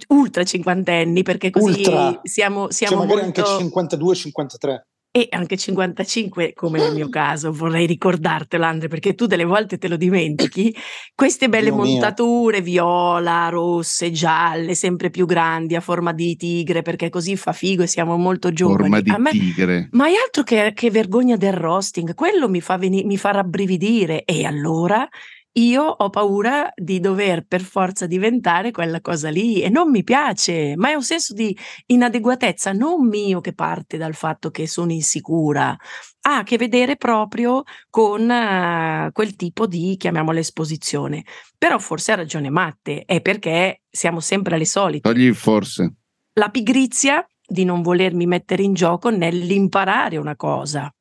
ultra 0.10 0.44
cinquantenni, 0.44 1.22
perché 1.24 1.50
così 1.52 1.80
Ultra. 1.82 2.20
siamo, 2.24 2.64
Cioè, 2.64 2.88
siamo 2.88 3.04
magari 3.04 3.22
molto... 3.22 3.46
anche 3.46 3.96
52-53. 3.98 4.82
E 5.16 5.28
anche 5.30 5.58
55, 5.58 6.54
come 6.56 6.80
nel 6.80 6.92
mio 6.96 7.08
caso, 7.10 7.52
vorrei 7.52 7.86
ricordartelo, 7.86 8.66
Andre, 8.66 8.88
perché 8.88 9.14
tu 9.14 9.28
delle 9.28 9.44
volte 9.44 9.78
te 9.78 9.88
lo 9.88 9.96
dimentichi. 9.96 10.76
Queste 11.14 11.50
belle 11.50 11.66
Dio 11.66 11.76
mio. 11.76 11.86
montature 11.86 12.62
viola, 12.62 13.48
rosse, 13.50 14.10
gialle, 14.10 14.74
sempre 14.74 15.12
più 15.12 15.28
grandi, 15.28 15.76
a 15.76 15.82
forma 15.82 16.14
di 16.14 16.36
tigre, 16.36 16.82
perché 16.82 17.10
così 17.12 17.36
fa 17.36 17.52
figo 17.54 17.84
e 17.84 17.88
siamo 17.88 18.18
molto 18.18 18.52
giovani. 18.52 18.80
Forma 18.90 19.02
di 19.02 19.14
me- 19.20 19.30
tigre. 19.30 19.88
ma 19.92 20.08
è 20.08 20.14
altro 20.16 20.42
che, 20.42 20.72
che 20.74 20.90
vergogna 20.90 21.36
del 21.36 21.54
roasting, 21.54 22.16
quello 22.16 22.50
mi 22.50 22.60
fa, 22.60 22.80
veni- 22.80 23.04
mi 23.04 23.18
fa 23.18 23.30
rabbrividire. 23.30 24.24
E 24.26 24.46
allora 24.46 25.08
io 25.54 25.84
ho 25.84 26.10
paura 26.10 26.72
di 26.76 27.00
dover 27.00 27.46
per 27.46 27.62
forza 27.62 28.08
diventare 28.08 28.72
quella 28.72 29.02
cosa 29.02 29.30
lì 29.30 29.62
e 29.62 29.70
non 29.70 29.90
mi 29.92 30.04
piace, 30.04 30.76
ma 30.76 30.90
è 30.90 30.94
un 30.96 31.04
senso 31.04 31.34
di 31.34 31.56
inadeguatezza 31.88 32.72
non 32.72 33.08
mio 33.08 33.40
che 33.40 33.54
parte 33.54 33.98
dal 33.98 34.16
fatto 34.16 34.50
che 34.50 34.68
sono 34.68 34.92
insicura, 34.92 35.76
ha 36.22 36.38
a 36.38 36.44
che 36.44 36.58
vedere 36.58 36.96
proprio 36.96 37.64
con 37.90 38.30
eh, 38.32 39.10
quel 39.12 39.36
tipo 39.36 39.68
di, 39.68 39.96
chiamiamola 39.98 40.40
esposizione. 40.40 41.24
Però 41.58 41.78
forse 41.78 42.14
ha 42.14 42.16
ragione 42.16 42.50
Matte, 42.50 43.04
è 43.06 43.22
perché 43.22 43.84
siamo 43.90 44.20
sempre 44.20 44.56
alle 44.56 44.66
solite 44.66 45.08
Togli 45.08 45.32
forse. 45.34 45.98
la 46.34 46.50
pigrizia 46.50 47.26
di 47.46 47.64
non 47.64 47.82
volermi 47.82 48.26
mettere 48.26 48.64
in 48.64 48.74
gioco 48.74 49.12
nell'imparare 49.12 50.18
una 50.18 50.36
cosa. 50.36 50.92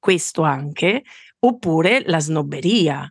Questo 0.00 0.42
anche, 0.42 1.04
oppure 1.38 2.02
la 2.06 2.18
snobberia, 2.18 3.08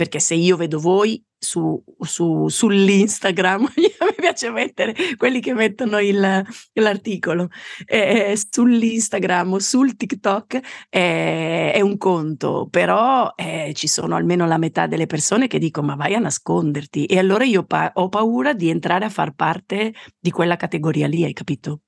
perché 0.00 0.18
se 0.18 0.32
io 0.32 0.56
vedo 0.56 0.80
voi 0.80 1.22
su, 1.38 1.78
su, 1.98 2.48
sull'Instagram, 2.48 3.60
me 3.76 4.14
piace 4.16 4.50
mettere 4.50 4.94
quelli 5.18 5.40
che 5.40 5.52
mettono 5.52 5.98
il, 5.98 6.42
l'articolo, 6.72 7.48
eh, 7.84 8.34
sull'Instagram 8.48 9.52
o 9.52 9.58
sul 9.58 9.96
TikTok 9.96 10.58
eh, 10.88 11.72
è 11.72 11.82
un 11.82 11.98
conto, 11.98 12.66
però 12.70 13.30
eh, 13.36 13.72
ci 13.74 13.88
sono 13.88 14.16
almeno 14.16 14.46
la 14.46 14.56
metà 14.56 14.86
delle 14.86 15.04
persone 15.04 15.48
che 15.48 15.58
dicono 15.58 15.88
ma 15.88 15.96
vai 15.96 16.14
a 16.14 16.18
nasconderti 16.18 17.04
e 17.04 17.18
allora 17.18 17.44
io 17.44 17.64
pa- 17.64 17.90
ho 17.92 18.08
paura 18.08 18.54
di 18.54 18.70
entrare 18.70 19.04
a 19.04 19.10
far 19.10 19.34
parte 19.34 19.92
di 20.18 20.30
quella 20.30 20.56
categoria 20.56 21.06
lì, 21.06 21.24
hai 21.24 21.34
capito? 21.34 21.80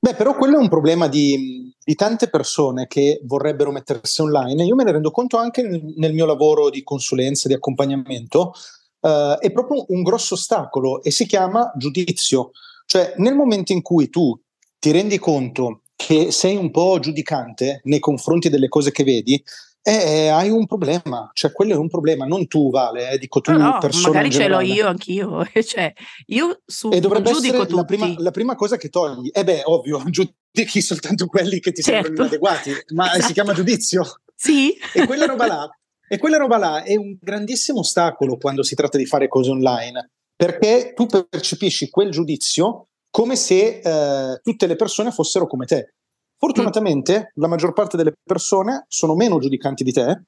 Beh, 0.00 0.14
però 0.14 0.34
quello 0.34 0.56
è 0.56 0.60
un 0.60 0.70
problema 0.70 1.08
di, 1.08 1.67
di, 1.88 1.94
tante 1.94 2.28
persone 2.28 2.86
che 2.86 3.20
vorrebbero 3.24 3.72
mettersi 3.72 4.20
online. 4.20 4.64
Io 4.64 4.74
me 4.74 4.84
ne 4.84 4.92
rendo 4.92 5.10
conto 5.10 5.38
anche 5.38 5.62
nel, 5.62 6.12
mio 6.12 6.26
lavoro 6.26 6.68
di 6.68 6.82
consulenza, 6.82 7.48
di 7.48 7.54
accompagnamento. 7.54 8.52
Uh, 9.00 9.38
è 9.38 9.50
proprio 9.52 9.86
un 9.88 10.02
grosso 10.02 10.34
ostacolo 10.34 11.02
e 11.02 11.10
si 11.10 11.24
chiama 11.24 11.72
giudizio. 11.76 12.50
Cioè, 12.84 13.14
nel 13.18 13.34
momento 13.34 13.72
in 13.72 13.80
cui 13.80 14.10
tu 14.10 14.38
ti 14.78 14.90
rendi 14.90 15.18
conto 15.18 15.82
che 15.96 16.30
sei 16.30 16.56
un 16.56 16.70
po' 16.70 16.98
giudicante 17.00 17.80
nei 17.84 17.98
confronti 18.00 18.48
delle 18.48 18.68
cose 18.68 18.92
che 18.92 19.04
vedi, 19.04 19.42
eh, 19.90 20.28
hai 20.28 20.50
un 20.50 20.66
problema, 20.66 21.30
cioè 21.32 21.52
quello 21.52 21.72
è 21.72 21.76
un 21.76 21.88
problema, 21.88 22.26
non 22.26 22.46
tu 22.46 22.70
Vale, 22.70 23.10
eh, 23.10 23.18
dico 23.18 23.40
tu 23.40 23.52
no, 23.52 23.58
no, 23.58 23.78
persona 23.78 24.08
magari 24.08 24.30
ce 24.30 24.48
l'ho 24.48 24.60
io 24.60 24.86
anch'io, 24.86 25.46
cioè 25.64 25.92
io 26.26 26.60
su 26.66 26.90
e 26.92 27.00
dovrebbe 27.00 27.30
essere 27.30 27.66
la 27.68 27.84
prima, 27.84 28.14
la 28.18 28.30
prima, 28.30 28.54
cosa 28.54 28.76
che 28.76 28.88
togli, 28.88 29.30
e 29.32 29.40
eh 29.40 29.44
beh 29.44 29.62
ovvio, 29.64 30.02
giudichi 30.10 30.80
soltanto 30.80 31.26
quelli 31.26 31.60
che 31.60 31.72
ti 31.72 31.82
certo. 31.82 32.06
sembrano 32.06 32.28
inadeguati, 32.28 32.72
ma 32.94 33.06
esatto. 33.06 33.26
si 33.26 33.32
chiama 33.32 33.52
giudizio. 33.52 34.04
Sì. 34.34 34.76
E 34.94 35.06
quella 35.06 35.26
roba 35.26 35.46
là, 35.46 35.78
e 36.08 36.18
quella 36.18 36.36
roba 36.36 36.58
là 36.58 36.82
è 36.82 36.96
un 36.96 37.16
grandissimo 37.20 37.80
ostacolo 37.80 38.36
quando 38.36 38.62
si 38.62 38.74
tratta 38.74 38.96
di 38.96 39.06
fare 39.06 39.28
cose 39.28 39.50
online, 39.50 40.10
perché 40.36 40.92
tu 40.94 41.06
percepisci 41.06 41.90
quel 41.90 42.10
giudizio 42.10 42.88
come 43.10 43.36
se 43.36 43.80
eh, 43.82 44.40
tutte 44.42 44.66
le 44.66 44.76
persone 44.76 45.10
fossero 45.10 45.46
come 45.46 45.66
te. 45.66 45.94
Fortunatamente 46.38 47.32
la 47.34 47.48
maggior 47.48 47.72
parte 47.72 47.96
delle 47.96 48.12
persone 48.22 48.84
sono 48.88 49.16
meno 49.16 49.38
giudicanti 49.38 49.82
di 49.82 49.92
te 49.92 50.22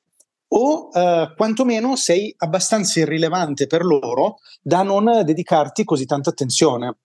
o 0.52 0.90
eh, 0.92 1.32
quantomeno 1.36 1.94
sei 1.94 2.34
abbastanza 2.38 2.98
irrilevante 2.98 3.68
per 3.68 3.84
loro 3.84 4.38
da 4.60 4.82
non 4.82 5.22
dedicarti 5.24 5.84
così 5.84 6.06
tanta 6.06 6.30
attenzione. 6.30 6.96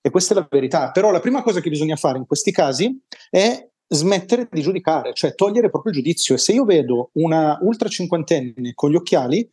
E 0.00 0.10
questa 0.10 0.34
è 0.34 0.36
la 0.36 0.48
verità. 0.50 0.90
Però 0.90 1.10
la 1.10 1.20
prima 1.20 1.42
cosa 1.42 1.60
che 1.60 1.70
bisogna 1.70 1.94
fare 1.94 2.18
in 2.18 2.26
questi 2.26 2.50
casi 2.50 3.00
è 3.28 3.68
smettere 3.86 4.48
di 4.50 4.62
giudicare, 4.62 5.12
cioè 5.14 5.34
togliere 5.34 5.70
proprio 5.70 5.92
il 5.92 5.98
giudizio. 5.98 6.34
E 6.34 6.38
se 6.38 6.52
io 6.52 6.64
vedo 6.64 7.10
una 7.14 7.58
ultra 7.60 7.88
cinquantenne 7.88 8.72
con 8.74 8.90
gli 8.90 8.96
occhiali, 8.96 9.48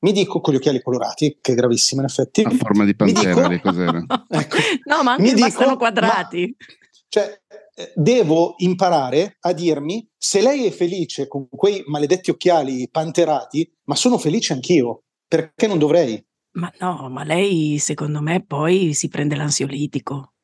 mi 0.00 0.12
dico 0.12 0.40
con 0.40 0.54
gli 0.54 0.56
occhiali 0.56 0.80
colorati, 0.80 1.38
che 1.40 1.52
è 1.52 1.54
gravissimo 1.54 2.00
in 2.00 2.06
effetti. 2.06 2.42
A 2.42 2.50
forma 2.50 2.84
di 2.84 2.94
pantera, 2.94 3.48
dico, 3.48 3.68
cos'era? 3.68 4.02
ecco, 4.28 4.56
no, 4.84 5.02
ma 5.02 5.12
anche 5.12 5.34
bastano 5.34 5.76
quadrati. 5.76 6.56
Ma, 6.56 6.66
cioè, 7.08 7.40
devo 7.94 8.54
imparare 8.58 9.36
a 9.40 9.52
dirmi 9.52 10.06
se 10.16 10.40
lei 10.40 10.66
è 10.66 10.70
felice 10.70 11.26
con 11.28 11.48
quei 11.48 11.82
maledetti 11.86 12.30
occhiali 12.30 12.88
panterati, 12.90 13.70
ma 13.84 13.94
sono 13.94 14.18
felice 14.18 14.52
anch'io, 14.52 15.04
perché 15.26 15.66
non 15.66 15.78
dovrei? 15.78 16.22
Ma 16.52 16.72
no, 16.80 17.08
ma 17.08 17.24
lei 17.24 17.78
secondo 17.78 18.20
me 18.20 18.44
poi 18.44 18.92
si 18.94 19.08
prende 19.08 19.36
l'ansiolitico. 19.36 20.34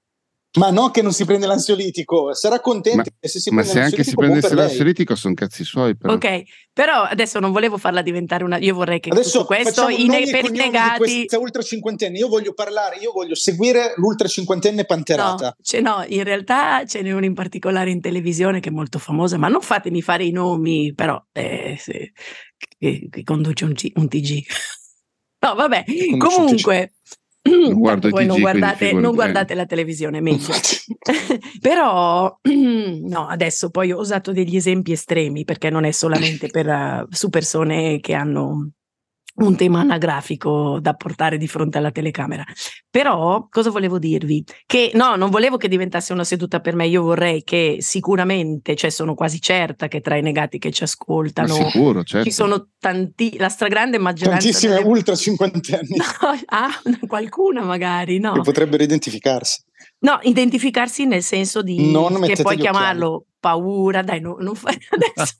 Ma 0.56 0.70
no 0.70 0.90
che 0.90 1.02
non 1.02 1.12
si 1.12 1.24
prende 1.24 1.46
l'ansiolitico, 1.46 2.34
sarà 2.34 2.60
contenta 2.60 3.02
ma, 3.02 3.28
se 3.28 3.40
si 3.40 3.50
ma 3.50 3.62
se 3.62 3.80
anche 3.80 4.04
si 4.04 4.14
prendesse 4.14 4.54
l'ansiolitico 4.54 5.14
sono 5.14 5.34
cazzi 5.34 5.64
suoi 5.64 5.96
però. 5.96 6.14
Ok, 6.14 6.42
però 6.72 7.02
adesso 7.02 7.38
non 7.40 7.52
volevo 7.52 7.76
farla 7.76 8.02
diventare 8.02 8.42
una 8.42 8.56
io 8.58 8.74
vorrei 8.74 9.00
che 9.00 9.10
adesso 9.10 9.42
tutto 9.42 9.54
questo 9.54 9.88
i 9.88 10.06
ne- 10.06 10.28
per 10.30 10.44
i 10.46 10.50
negati 10.50 10.98
questa 10.98 11.38
ultra 11.38 11.62
cinquantenne, 11.62 12.16
io 12.18 12.28
voglio 12.28 12.54
parlare, 12.54 12.96
io 12.96 13.12
voglio 13.12 13.34
seguire 13.34 13.92
l'ultra 13.96 14.28
cinquantenne 14.28 14.84
panterata. 14.84 15.46
No, 15.46 15.56
cioè 15.60 15.80
no, 15.80 16.04
in 16.08 16.24
realtà 16.24 16.84
ce 16.86 17.02
n'è 17.02 17.12
una 17.12 17.26
in 17.26 17.34
particolare 17.34 17.90
in 17.90 18.00
televisione 18.00 18.60
che 18.60 18.70
è 18.70 18.72
molto 18.72 18.98
famosa, 18.98 19.36
ma 19.36 19.48
non 19.48 19.60
fatemi 19.60 20.00
fare 20.00 20.24
i 20.24 20.30
nomi, 20.30 20.94
però 20.94 21.22
eh, 21.32 21.76
se, 21.78 22.12
che, 22.78 23.08
che, 23.10 23.22
conduce 23.24 23.64
un, 23.64 23.72
G, 23.72 23.92
un 23.96 24.08
TG. 24.08 24.42
no, 25.44 25.54
vabbè, 25.54 25.84
comunque 26.18 26.92
non 27.46 27.74
guardo 27.74 28.08
voi 28.08 28.24
TG, 28.24 28.28
non 28.28 28.40
guardate, 28.40 28.92
non 28.92 29.14
guardate 29.14 29.54
la 29.54 29.66
televisione, 29.66 30.20
meglio. 30.20 30.54
Però, 31.60 32.38
no, 32.42 33.26
adesso 33.26 33.70
poi 33.70 33.92
ho 33.92 33.98
usato 33.98 34.32
degli 34.32 34.56
esempi 34.56 34.92
estremi 34.92 35.44
perché 35.44 35.70
non 35.70 35.84
è 35.84 35.90
solamente 35.90 36.48
per, 36.48 36.66
uh, 36.66 37.06
su 37.10 37.28
persone 37.28 38.00
che 38.00 38.14
hanno 38.14 38.70
un 39.36 39.56
tema 39.56 39.80
anagrafico 39.80 40.78
da 40.80 40.94
portare 40.94 41.36
di 41.36 41.46
fronte 41.48 41.78
alla 41.78 41.90
telecamera. 41.90 42.44
Però 42.88 43.46
cosa 43.50 43.70
volevo 43.70 43.98
dirvi? 43.98 44.44
Che 44.64 44.92
no, 44.94 45.16
non 45.16 45.30
volevo 45.30 45.56
che 45.56 45.68
diventasse 45.68 46.12
una 46.12 46.24
seduta 46.24 46.60
per 46.60 46.74
me, 46.74 46.86
io 46.86 47.02
vorrei 47.02 47.42
che 47.42 47.76
sicuramente, 47.80 48.74
cioè 48.76 48.90
sono 48.90 49.14
quasi 49.14 49.40
certa 49.40 49.88
che 49.88 50.00
tra 50.00 50.16
i 50.16 50.22
negati 50.22 50.58
che 50.58 50.70
ci 50.70 50.84
ascoltano 50.84 51.54
sicuro, 51.54 52.02
certo. 52.02 52.26
ci 52.26 52.32
sono 52.32 52.68
tanti, 52.78 53.36
la 53.38 53.48
stragrande 53.48 53.98
maggioranza 53.98 54.42
tantissime 54.42 54.74
delle... 54.74 54.86
ultra 54.86 55.14
cinquantenni. 55.14 55.96
No, 56.26 56.32
ah, 56.46 56.70
qualcuna 57.06 57.62
magari, 57.62 58.18
no. 58.18 58.32
Che 58.32 58.40
potrebbero 58.40 58.82
identificarsi. 58.82 59.62
No, 59.98 60.18
identificarsi 60.22 61.06
nel 61.06 61.22
senso 61.22 61.62
di 61.62 61.90
non 61.90 62.20
che 62.22 62.40
puoi 62.42 62.56
chiamarlo 62.56 63.26
paura, 63.46 64.02
dai, 64.02 64.20
no, 64.20 64.36
non 64.40 64.56
fai 64.56 64.76
adesso. 64.90 65.36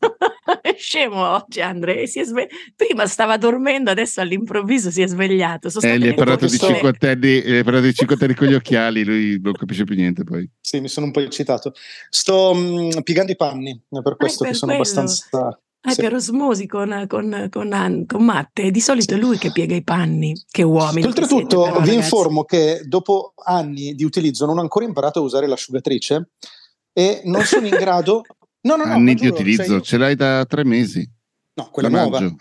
è 0.62 0.76
scemo 0.78 1.28
oggi 1.28 1.60
Andre, 1.60 2.06
si 2.06 2.20
è 2.20 2.24
sve... 2.24 2.46
prima 2.76 3.04
stava 3.08 3.36
dormendo, 3.36 3.90
adesso 3.90 4.20
all'improvviso 4.20 4.92
si 4.92 5.02
è 5.02 5.08
svegliato. 5.08 5.70
Sono 5.70 5.92
eh, 5.92 5.98
gli 5.98 6.06
hai 6.06 6.14
parlato 6.14 6.46
di 6.46 6.56
cinquantenni, 6.56 7.42
gli 7.42 7.56
hai 7.56 7.64
parlato 7.64 7.86
di 7.86 7.94
cinquantenni 7.94 8.34
con 8.34 8.46
gli 8.46 8.54
occhiali, 8.54 9.04
lui 9.04 9.40
non 9.42 9.54
capisce 9.54 9.82
più 9.82 9.96
niente 9.96 10.22
poi. 10.22 10.48
Sì, 10.60 10.78
mi 10.78 10.86
sono 10.86 11.06
un 11.06 11.12
po' 11.12 11.18
eccitato. 11.18 11.72
Sto 12.08 12.54
mh, 12.54 12.58
mm, 12.58 12.90
piegando 13.02 13.32
i 13.32 13.36
panni, 13.36 13.72
è 13.72 14.02
per 14.02 14.16
questo 14.16 14.44
ah, 14.44 14.46
per 14.46 14.52
che 14.52 14.58
sono 14.58 14.76
quello. 14.76 14.88
abbastanza... 14.88 15.60
Ah, 15.88 15.92
sì. 15.92 16.00
per 16.00 16.14
osmosi 16.14 16.66
con, 16.66 17.04
con, 17.06 17.48
con, 17.48 18.04
con, 18.08 18.24
Matte, 18.24 18.72
di 18.72 18.80
solito 18.80 19.14
è 19.14 19.18
lui 19.18 19.38
che 19.38 19.52
piega 19.52 19.76
i 19.76 19.84
panni, 19.84 20.34
che 20.50 20.64
uomini. 20.64 21.06
Oltretutto 21.06 21.62
però, 21.62 21.64
vi 21.74 21.78
ragazzi. 21.78 21.94
informo 21.94 22.42
che 22.42 22.80
dopo 22.86 23.34
anni 23.44 23.94
di 23.94 24.02
utilizzo 24.02 24.46
non 24.46 24.58
ho 24.58 24.62
ancora 24.62 24.84
imparato 24.84 25.20
a 25.20 25.22
usare 25.22 25.46
l'asciugatrice 25.46 26.30
e 26.98 27.20
non 27.24 27.42
sono 27.42 27.66
in 27.66 27.76
grado... 27.76 28.22
No, 28.66 28.74
no, 28.74 28.84
no, 28.84 28.94
Anni 28.94 29.14
di 29.14 29.28
utilizzo, 29.28 29.62
cioè 29.62 29.76
io... 29.76 29.80
ce 29.80 29.96
l'hai 29.96 30.16
da 30.16 30.44
tre 30.44 30.64
mesi. 30.64 31.08
No, 31.54 31.68
quella 31.70 31.88
nuova. 31.88 32.34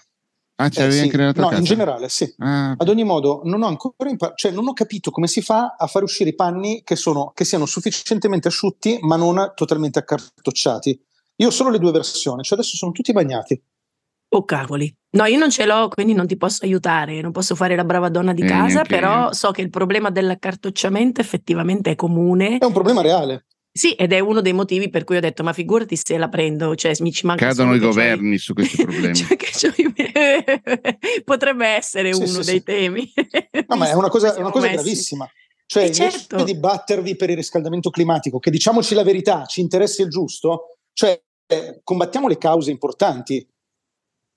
Ah, 0.56 0.70
ce 0.70 0.82
l'avevi 0.82 0.98
eh, 0.98 1.04
anche 1.04 1.18
nella 1.18 1.34
tua 1.34 1.44
no, 1.44 1.50
casa? 1.50 1.60
in 1.60 1.68
generale, 1.68 2.10
sì. 2.10 2.34
Ah. 2.40 2.72
Ad 2.72 2.90
ogni 2.90 3.04
modo, 3.04 3.42
non 3.44 3.62
ho 3.62 3.68
ancora 3.68 4.10
imparato, 4.10 4.38
cioè 4.38 4.52
non 4.52 4.68
ho 4.68 4.74
capito 4.74 5.12
come 5.12 5.28
si 5.28 5.44
fa 5.44 5.76
a 5.78 5.86
far 5.86 6.02
uscire 6.02 6.32
i 6.32 6.34
panni 6.34 6.82
che, 6.84 6.96
sono, 6.96 7.32
che 7.36 7.46
siano 7.46 7.68
sufficientemente 7.68 8.48
asciutti, 8.48 8.98
ma 9.02 9.18
non 9.18 9.52
totalmente 9.54 10.00
accartocciati. 10.00 11.00
Io 11.36 11.48
ho 11.48 11.52
solo 11.52 11.70
le 11.70 11.78
due 11.78 11.92
versioni, 11.92 12.42
cioè 12.42 12.58
adesso 12.58 12.76
sono 12.76 12.92
tutti 12.92 13.12
bagnati. 13.12 13.62
Oh 14.30 14.46
cavoli. 14.46 14.92
No, 15.12 15.26
io 15.26 15.38
non 15.38 15.52
ce 15.52 15.66
l'ho, 15.66 15.90
quindi 15.90 16.14
non 16.14 16.26
ti 16.26 16.38
posso 16.38 16.66
aiutare, 16.66 17.22
non 17.22 17.32
posso 17.32 17.54
fare 17.56 17.76
la 17.76 17.86
brava 17.86 18.10
donna 18.10 18.34
di 18.34 18.42
eh, 18.42 18.48
casa, 18.48 18.82
però 18.82 19.26
io. 19.26 19.34
so 19.34 19.52
che 19.52 19.62
il 19.62 19.70
problema 19.70 20.10
dell'accartocciamento 20.10 21.22
effettivamente 21.22 21.92
è 21.92 21.96
comune. 21.96 22.58
È 22.58 22.66
un 22.66 22.74
problema 22.74 23.02
reale. 23.02 23.46
Sì, 23.78 23.92
ed 23.92 24.14
è 24.14 24.20
uno 24.20 24.40
dei 24.40 24.54
motivi 24.54 24.90
per 24.90 25.04
cui 25.04 25.18
ho 25.18 25.20
detto: 25.20 25.44
ma 25.44 25.52
figurati 25.52 25.98
se 25.98 26.18
la 26.18 26.30
prendo, 26.30 26.76
cioè 26.76 26.94
mi 27.00 27.12
ci 27.12 27.26
manca 27.26 27.48
Cadono 27.48 27.76
i 27.76 27.80
governi 27.80 28.38
su 28.38 28.54
questi 28.54 28.82
problemi. 28.82 29.14
cioè, 29.52 29.74
potrebbe 31.26 31.68
essere 31.68 32.14
sì, 32.14 32.22
uno 32.22 32.42
sì, 32.42 32.52
dei 32.52 32.58
sì. 32.60 32.64
temi. 32.64 33.14
No, 33.68 33.76
ma 33.76 33.90
è 33.90 33.94
una 33.96 34.08
cosa, 34.08 34.34
una 34.38 34.50
cosa 34.50 34.70
gravissima. 34.70 35.30
Cioè, 35.66 35.84
eh 35.84 35.92
certo. 35.92 36.42
di 36.46 36.56
battervi 36.56 37.18
per 37.18 37.30
il 37.32 37.36
riscaldamento 37.36 37.90
climatico, 37.90 38.40
che 38.40 38.50
diciamoci 38.50 38.96
la 38.96 39.04
verità, 39.04 39.44
ci 39.46 39.60
interessa 39.60 40.04
il 40.04 40.10
giusto, 40.10 40.78
cioè 40.94 41.22
combattiamo 41.84 42.30
le 42.30 42.38
cause 42.38 42.72
importanti. 42.72 43.46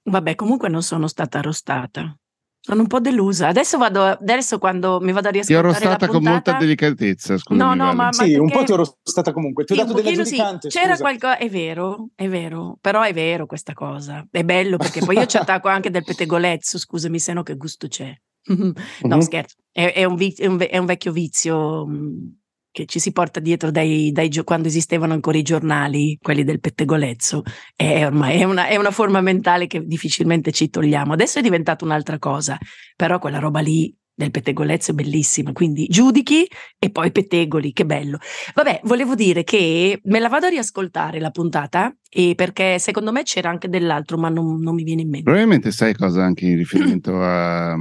Vabbè, 0.02 0.34
comunque 0.34 0.68
non 0.68 0.82
sono 0.82 1.06
stata 1.06 1.38
arrostata. 1.38 2.12
Sono 2.60 2.82
un 2.82 2.86
po' 2.86 3.00
delusa. 3.00 3.48
Adesso 3.48 3.78
vado, 3.78 4.02
adesso 4.02 4.58
quando 4.58 5.00
mi 5.00 5.12
vado 5.12 5.28
a 5.28 5.30
riascoltare 5.30 5.72
Ti 5.72 5.84
ho 5.84 5.88
rostata 5.88 6.06
con 6.06 6.22
molta 6.22 6.52
delicatezza, 6.58 7.38
scusami. 7.38 7.58
No, 7.58 7.74
no, 7.74 7.84
vale. 7.84 7.96
ma, 7.96 8.04
ma 8.04 8.12
Sì, 8.12 8.18
perché... 8.18 8.38
un 8.40 8.50
po' 8.50 8.64
ti 8.64 8.72
ho 8.72 8.76
rostata 8.76 9.32
comunque. 9.32 9.64
Ti 9.64 9.72
ho 9.72 9.76
dato 9.76 9.92
della 9.94 10.12
giudicante, 10.12 10.70
sì. 10.70 10.78
C'era 10.78 10.96
qualcosa, 10.96 11.38
è 11.38 11.48
vero, 11.48 12.08
è 12.14 12.28
vero, 12.28 12.76
però 12.80 13.02
è 13.02 13.12
vero 13.12 13.46
questa 13.46 13.72
cosa. 13.72 14.26
È 14.30 14.42
bello 14.44 14.76
perché 14.76 15.00
poi 15.00 15.16
io 15.16 15.26
ci 15.26 15.36
attacco 15.38 15.68
anche 15.68 15.90
del 15.90 16.04
pettegolezzo, 16.04 16.78
scusami 16.78 17.18
se 17.18 17.32
no 17.32 17.42
che 17.42 17.56
gusto 17.56 17.88
c'è. 17.88 18.14
no, 18.48 18.72
mm-hmm. 19.06 19.20
scherzo, 19.20 19.56
è, 19.70 19.92
è, 19.92 20.04
un 20.04 20.16
vizio, 20.16 20.44
è, 20.44 20.48
un, 20.48 20.66
è, 20.68 20.78
un 20.78 20.86
vecchio 20.86 21.12
vizio 21.12 21.86
che 22.78 22.86
ci 22.86 23.00
si 23.00 23.10
porta 23.10 23.40
dietro 23.40 23.72
dai, 23.72 24.12
dai, 24.12 24.30
quando 24.44 24.68
esistevano 24.68 25.12
ancora 25.12 25.36
i 25.36 25.42
giornali, 25.42 26.16
quelli 26.22 26.44
del 26.44 26.60
pettegolezzo, 26.60 27.42
è 27.74 28.06
ormai 28.06 28.38
è 28.38 28.44
una, 28.44 28.68
è 28.68 28.76
una, 28.76 28.92
forma 28.92 29.20
mentale 29.20 29.66
che 29.66 29.82
difficilmente 29.84 30.52
ci 30.52 30.70
togliamo. 30.70 31.14
Adesso 31.14 31.40
è 31.40 31.42
diventata 31.42 31.84
un'altra 31.84 32.20
cosa, 32.20 32.56
però 32.94 33.18
quella 33.18 33.40
roba 33.40 33.58
lì 33.58 33.92
del 34.14 34.30
pettegolezzo 34.30 34.92
è 34.92 34.94
bellissima, 34.94 35.52
quindi 35.52 35.86
giudichi 35.86 36.46
e 36.78 36.90
poi 36.90 37.10
pettegoli, 37.10 37.72
che 37.72 37.84
bello. 37.84 38.18
Vabbè, 38.54 38.82
volevo 38.84 39.16
dire 39.16 39.42
che 39.42 39.98
me 40.04 40.20
la 40.20 40.28
vado 40.28 40.46
a 40.46 40.50
riascoltare 40.50 41.18
la 41.18 41.30
puntata 41.30 41.92
e 42.08 42.34
perché 42.36 42.78
secondo 42.78 43.10
me 43.10 43.24
c'era 43.24 43.50
anche 43.50 43.68
dell'altro, 43.68 44.18
ma 44.18 44.28
non, 44.28 44.60
non 44.60 44.74
mi 44.74 44.84
viene 44.84 45.02
in 45.02 45.08
mente. 45.08 45.24
Probabilmente 45.24 45.72
sai 45.72 45.94
cosa 45.94 46.22
anche 46.22 46.46
in 46.46 46.56
riferimento 46.56 47.18
a, 47.22 47.74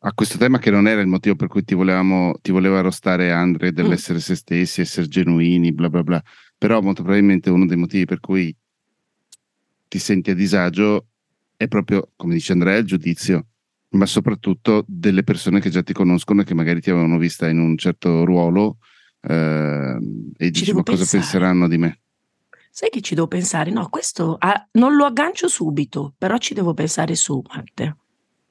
a 0.00 0.12
questo 0.12 0.38
tema 0.38 0.58
che 0.58 0.70
non 0.70 0.86
era 0.86 1.00
il 1.00 1.08
motivo 1.08 1.34
per 1.34 1.48
cui 1.48 1.64
ti, 1.64 1.74
volevamo, 1.74 2.34
ti 2.40 2.52
voleva 2.52 2.78
arrostare 2.78 3.32
Andre 3.32 3.72
dell'essere 3.72 4.18
mm. 4.18 4.22
se 4.22 4.34
stessi, 4.36 4.80
essere 4.80 5.08
genuini, 5.08 5.72
bla 5.72 5.88
bla 5.88 6.02
bla, 6.02 6.22
però 6.56 6.80
molto 6.80 7.02
probabilmente 7.02 7.50
uno 7.50 7.66
dei 7.66 7.76
motivi 7.76 8.04
per 8.04 8.20
cui 8.20 8.54
ti 9.88 9.98
senti 9.98 10.30
a 10.30 10.34
disagio 10.34 11.06
è 11.56 11.66
proprio, 11.66 12.12
come 12.14 12.34
dice 12.34 12.52
Andrea, 12.52 12.76
il 12.76 12.86
giudizio 12.86 13.46
ma 13.90 14.04
soprattutto 14.04 14.84
delle 14.86 15.24
persone 15.24 15.60
che 15.60 15.70
già 15.70 15.82
ti 15.82 15.94
conoscono 15.94 16.42
e 16.42 16.44
che 16.44 16.54
magari 16.54 16.80
ti 16.80 16.90
avevano 16.90 17.16
vista 17.16 17.48
in 17.48 17.58
un 17.58 17.76
certo 17.78 18.24
ruolo 18.24 18.76
eh, 19.22 19.96
e 20.36 20.50
dici 20.50 20.72
ma 20.74 20.82
cosa 20.82 21.06
penseranno 21.10 21.66
di 21.68 21.78
me? 21.78 22.00
Sai 22.70 22.90
che 22.90 23.00
ci 23.00 23.14
devo 23.14 23.26
pensare? 23.26 23.70
No, 23.70 23.88
questo 23.88 24.36
ah, 24.38 24.68
non 24.72 24.94
lo 24.94 25.06
aggancio 25.06 25.48
subito, 25.48 26.14
però 26.16 26.36
ci 26.36 26.54
devo 26.54 26.74
pensare 26.74 27.14
su, 27.16 27.42
Matte. 27.48 27.96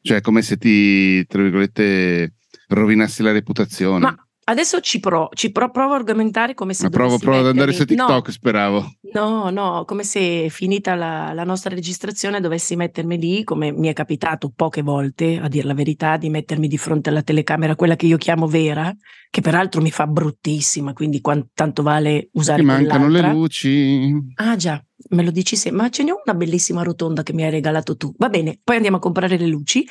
Cioè, 0.02 0.22
come 0.22 0.42
se 0.42 0.58
ti, 0.58 1.26
tra 1.26 1.42
virgolette, 1.42 2.34
rovinassi 2.70 3.24
la 3.24 3.32
reputazione. 3.32 4.00
Ma 4.00 4.28
Adesso 4.50 4.80
ci, 4.80 5.02
pro, 5.02 5.28
ci 5.34 5.52
pro, 5.52 5.70
provo 5.72 5.92
a 5.92 5.98
argomentare 5.98 6.54
come 6.54 6.74
se. 6.74 6.84
Ma 6.84 6.90
provo, 6.90 7.18
provo 7.18 7.40
ad 7.40 7.48
andare 7.48 7.74
su 7.74 7.84
TikTok, 7.84 8.28
no, 8.28 8.32
speravo. 8.32 8.92
No, 9.12 9.50
no, 9.50 9.84
come 9.86 10.06
se 10.06 10.48
finita 10.50 10.96
la, 10.96 11.34
la, 11.34 11.44
nostra 11.44 11.76
registrazione 11.76 12.40
dovessi 12.40 12.78
mettermi 12.78 13.20
lì, 13.20 13.44
come 13.44 13.74
mi 13.74 13.90
è 13.90 13.94
capitato 13.94 14.50
poche 14.56 14.82
volte, 14.84 15.38
a 15.38 15.50
dire 15.50 15.68
la 15.68 15.74
verità, 15.74 16.16
di 16.16 16.30
mettermi 16.30 16.70
di 16.70 16.78
fronte 16.78 17.10
alla 17.10 17.24
telecamera, 17.24 17.76
quella 17.76 17.98
che 17.98 18.06
io 18.06 18.16
chiamo 18.16 18.48
vera, 18.48 18.96
che 19.30 19.42
peraltro 19.42 19.82
mi 19.82 19.92
fa 19.92 20.08
bruttissima, 20.08 20.94
quindi 20.94 21.20
quanto, 21.20 21.50
tanto 21.54 21.84
vale 21.84 22.30
usare. 22.34 22.62
Ti 22.62 22.66
mancano 22.66 23.10
le 23.10 23.30
luci. 23.30 24.14
Ah, 24.36 24.56
già 24.56 24.82
me 25.10 25.24
lo 25.24 25.32
dici 25.32 25.56
sempre, 25.56 25.82
ma 25.84 25.90
ce 25.90 26.04
n'è 26.04 26.12
una 26.12 26.36
bellissima 26.36 26.84
rotonda 26.84 27.24
che 27.24 27.34
mi 27.34 27.44
hai 27.44 27.52
regalato 27.52 27.96
tu. 27.96 28.14
Va 28.18 28.30
bene, 28.30 28.60
poi 28.64 28.76
andiamo 28.76 28.98
a 28.98 29.00
comprare 29.00 29.38
le 29.38 29.48
luci, 29.48 29.88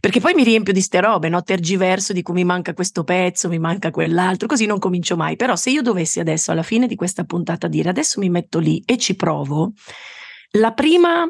perché 0.00 0.20
poi 0.20 0.34
mi 0.34 0.44
riempio 0.44 0.72
di 0.72 0.80
ste 0.80 1.00
robe, 1.00 1.28
no? 1.28 1.42
Tergiverso 1.42 2.12
di 2.12 2.22
cui 2.22 2.34
mi 2.34 2.44
manca 2.44 2.74
questo 2.74 3.04
pezzo, 3.04 3.48
mi 3.48 3.58
manca 3.58 3.90
quell'altro, 3.90 4.46
così 4.46 4.66
non 4.66 4.78
comincio 4.78 5.16
mai. 5.16 5.36
Però 5.36 5.56
se 5.56 5.70
io 5.70 5.82
dovessi 5.82 6.20
adesso, 6.20 6.52
alla 6.52 6.62
fine 6.62 6.86
di 6.86 6.94
questa 6.94 7.24
puntata, 7.24 7.68
dire 7.68 7.88
adesso 7.88 8.20
mi 8.20 8.28
metto 8.28 8.58
lì 8.58 8.82
e 8.84 8.96
ci 8.98 9.16
provo, 9.16 9.72
la 10.52 10.72
prima 10.72 11.26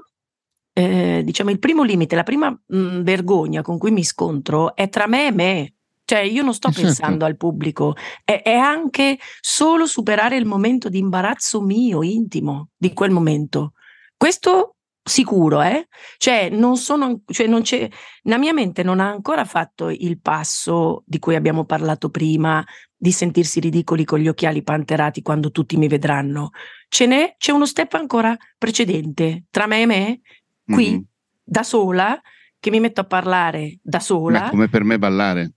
eh, 0.73 1.23
diciamo 1.25 1.51
il 1.51 1.59
primo 1.59 1.83
limite, 1.83 2.15
la 2.15 2.23
prima 2.23 2.51
mh, 2.51 2.77
mm, 2.77 3.03
vergogna 3.03 3.63
con 3.63 3.79
cui 3.79 3.91
mi 3.91 4.05
scontro 4.05 4.75
è 4.75 4.89
tra 4.89 5.07
me 5.07 5.27
e 5.27 5.33
me. 5.33 5.75
Cioè, 6.11 6.19
io 6.23 6.43
non 6.43 6.55
sto 6.55 6.71
pensando 6.75 7.25
al 7.25 7.37
pubblico, 7.37 7.95
è, 8.25 8.43
è, 8.43 8.57
anche 8.57 9.17
solo 9.41 9.87
superare 9.87 10.37
il 10.37 10.45
momento 10.45 10.89
di 10.89 10.99
imbarazzo 10.99 11.61
mio, 11.61 12.03
intimo, 12.03 12.71
di 12.77 12.93
quel 12.93 13.13
momento. 13.13 13.75
Questo 14.17 14.75
sicuro, 15.05 15.63
eh? 15.63 15.87
Cioè, 16.17 16.49
non 16.51 16.77
sono, 16.79 17.21
cioè 17.27 17.47
non 17.47 17.63
c'è, 17.63 17.89
la 18.23 18.39
mia 18.39 18.53
mente 18.53 18.83
non 18.83 18.99
ha 18.99 19.09
ancora 19.09 19.45
fatto 19.45 19.89
il 19.89 20.21
passo 20.21 21.05
di 21.07 21.21
cui 21.21 21.37
abbiamo 21.37 21.65
parlato 21.65 22.11
prima, 22.11 22.67
di 22.97 23.13
sentirsi 23.13 23.61
ridicoli 23.61 24.05
con 24.05 24.19
gli 24.19 24.27
occhiali 24.27 24.65
panterati 24.65 25.23
quando 25.23 25.53
tutti 25.53 25.77
mi 25.77 25.87
vedranno. 25.87 26.51
Ce 26.89 27.07
n'è, 27.07 27.37
c'è 27.39 27.53
uno 27.53 27.67
step 27.67 27.95
ancora 27.95 28.37
precedente, 28.59 29.45
tra 29.49 29.69
me 29.69 29.83
e 29.83 29.87
me, 29.87 30.21
qui, 30.65 30.91
mm-hmm. 30.91 31.01
da 31.45 31.63
sola, 31.63 32.21
che 32.59 32.71
mi 32.71 32.81
metto 32.81 33.01
a 33.01 33.05
parlare 33.05 33.79
da 33.81 34.01
sola. 34.01 34.41
Ma 34.41 34.51
come 34.51 34.69
per 34.69 34.83
me 34.83 34.99
ballare. 34.99 35.53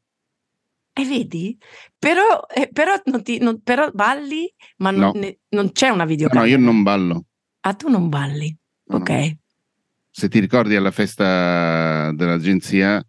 E 0.96 1.06
vedi? 1.06 1.58
Però, 1.98 2.46
eh, 2.54 2.70
però, 2.72 2.94
non 3.06 3.24
ti, 3.24 3.40
non, 3.40 3.62
però 3.64 3.90
balli, 3.92 4.52
ma 4.78 4.92
non, 4.92 5.12
no. 5.14 5.20
ne, 5.20 5.40
non 5.50 5.72
c'è 5.72 5.90
una 5.90 6.06
videocamera. 6.06 6.46
No, 6.46 6.52
io 6.52 6.64
non 6.64 6.84
ballo. 6.84 7.26
Ah, 7.62 7.74
tu 7.74 7.90
non 7.90 8.10
balli? 8.10 8.56
No, 8.86 8.98
ok. 8.98 9.10
No. 9.10 9.38
Se 10.12 10.30
ti 10.30 10.40
ricordi 10.40 10.76
alla 10.76 10.92
festa 10.92 12.12
dell'agenzia, 12.14 13.04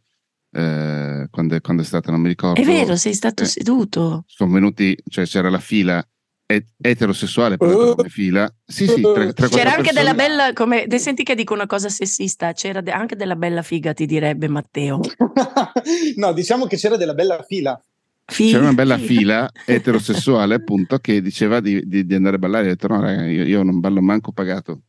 eh, 0.51 1.27
quando, 1.31 1.55
è, 1.57 1.61
quando, 1.61 1.83
è, 1.83 1.85
stata, 1.85 2.11
non 2.11 2.23
mi 2.23 2.29
ricordo. 2.29 2.59
È 2.59 2.65
vero, 2.65 2.97
sei 2.97 3.13
stato 3.13 3.43
eh, 3.43 3.47
seduto. 3.47 4.25
Sono 4.27 4.53
venuti, 4.53 4.97
cioè 5.09 5.27
c'era 5.27 5.51
la 5.51 5.59
fila 5.59 6.03
eterosessuale 6.47 7.57
uh, 7.59 7.95
come 7.95 8.09
fila. 8.09 8.53
Sì, 8.65 8.87
sì, 8.87 9.01
tra, 9.01 9.33
tra 9.33 9.49
c'era 9.49 9.71
anche 9.71 9.93
persone... 9.93 9.93
della 9.93 10.15
bella, 10.15 10.53
come 10.53 10.87
senti 10.99 11.23
che 11.23 11.35
dico 11.35 11.55
una 11.55 11.67
cosa 11.67 11.89
sessista, 11.89 12.53
c'era 12.53 12.81
de- 12.81 12.93
anche 12.93 13.17
della 13.17 13.37
bella 13.37 13.63
figa, 13.63 13.93
ti 13.95 14.07
direbbe 14.07 14.49
Matteo. 14.49 15.01
no, 16.17 16.33
diciamo 16.33 16.67
che 16.67 16.77
c'era 16.77 16.97
della 16.97 17.15
bella 17.15 17.43
fila. 17.43 17.81
Fila. 18.27 18.51
C'era 18.53 18.63
una 18.63 18.73
bella 18.73 18.97
fila 18.97 19.51
eterosessuale, 19.67 20.55
appunto, 20.55 20.99
che 20.99 21.21
diceva 21.21 21.61
di, 21.61 21.87
di, 21.87 22.07
di 22.07 22.15
andare 22.15 22.37
a 22.37 22.39
ballare. 22.39 22.65
Ho 22.65 22.69
detto: 22.69 22.89
No, 22.89 23.01
raga, 23.01 23.27
io, 23.27 23.45
io 23.45 23.63
non 23.63 23.81
ballo 23.81 24.01
manco 24.01 24.33
pagato. 24.33 24.81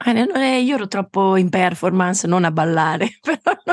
Ah, 0.00 0.12
io 0.12 0.74
ero 0.74 0.86
troppo 0.86 1.36
in 1.36 1.48
performance, 1.48 2.26
non 2.26 2.44
a 2.44 2.52
ballare. 2.52 3.18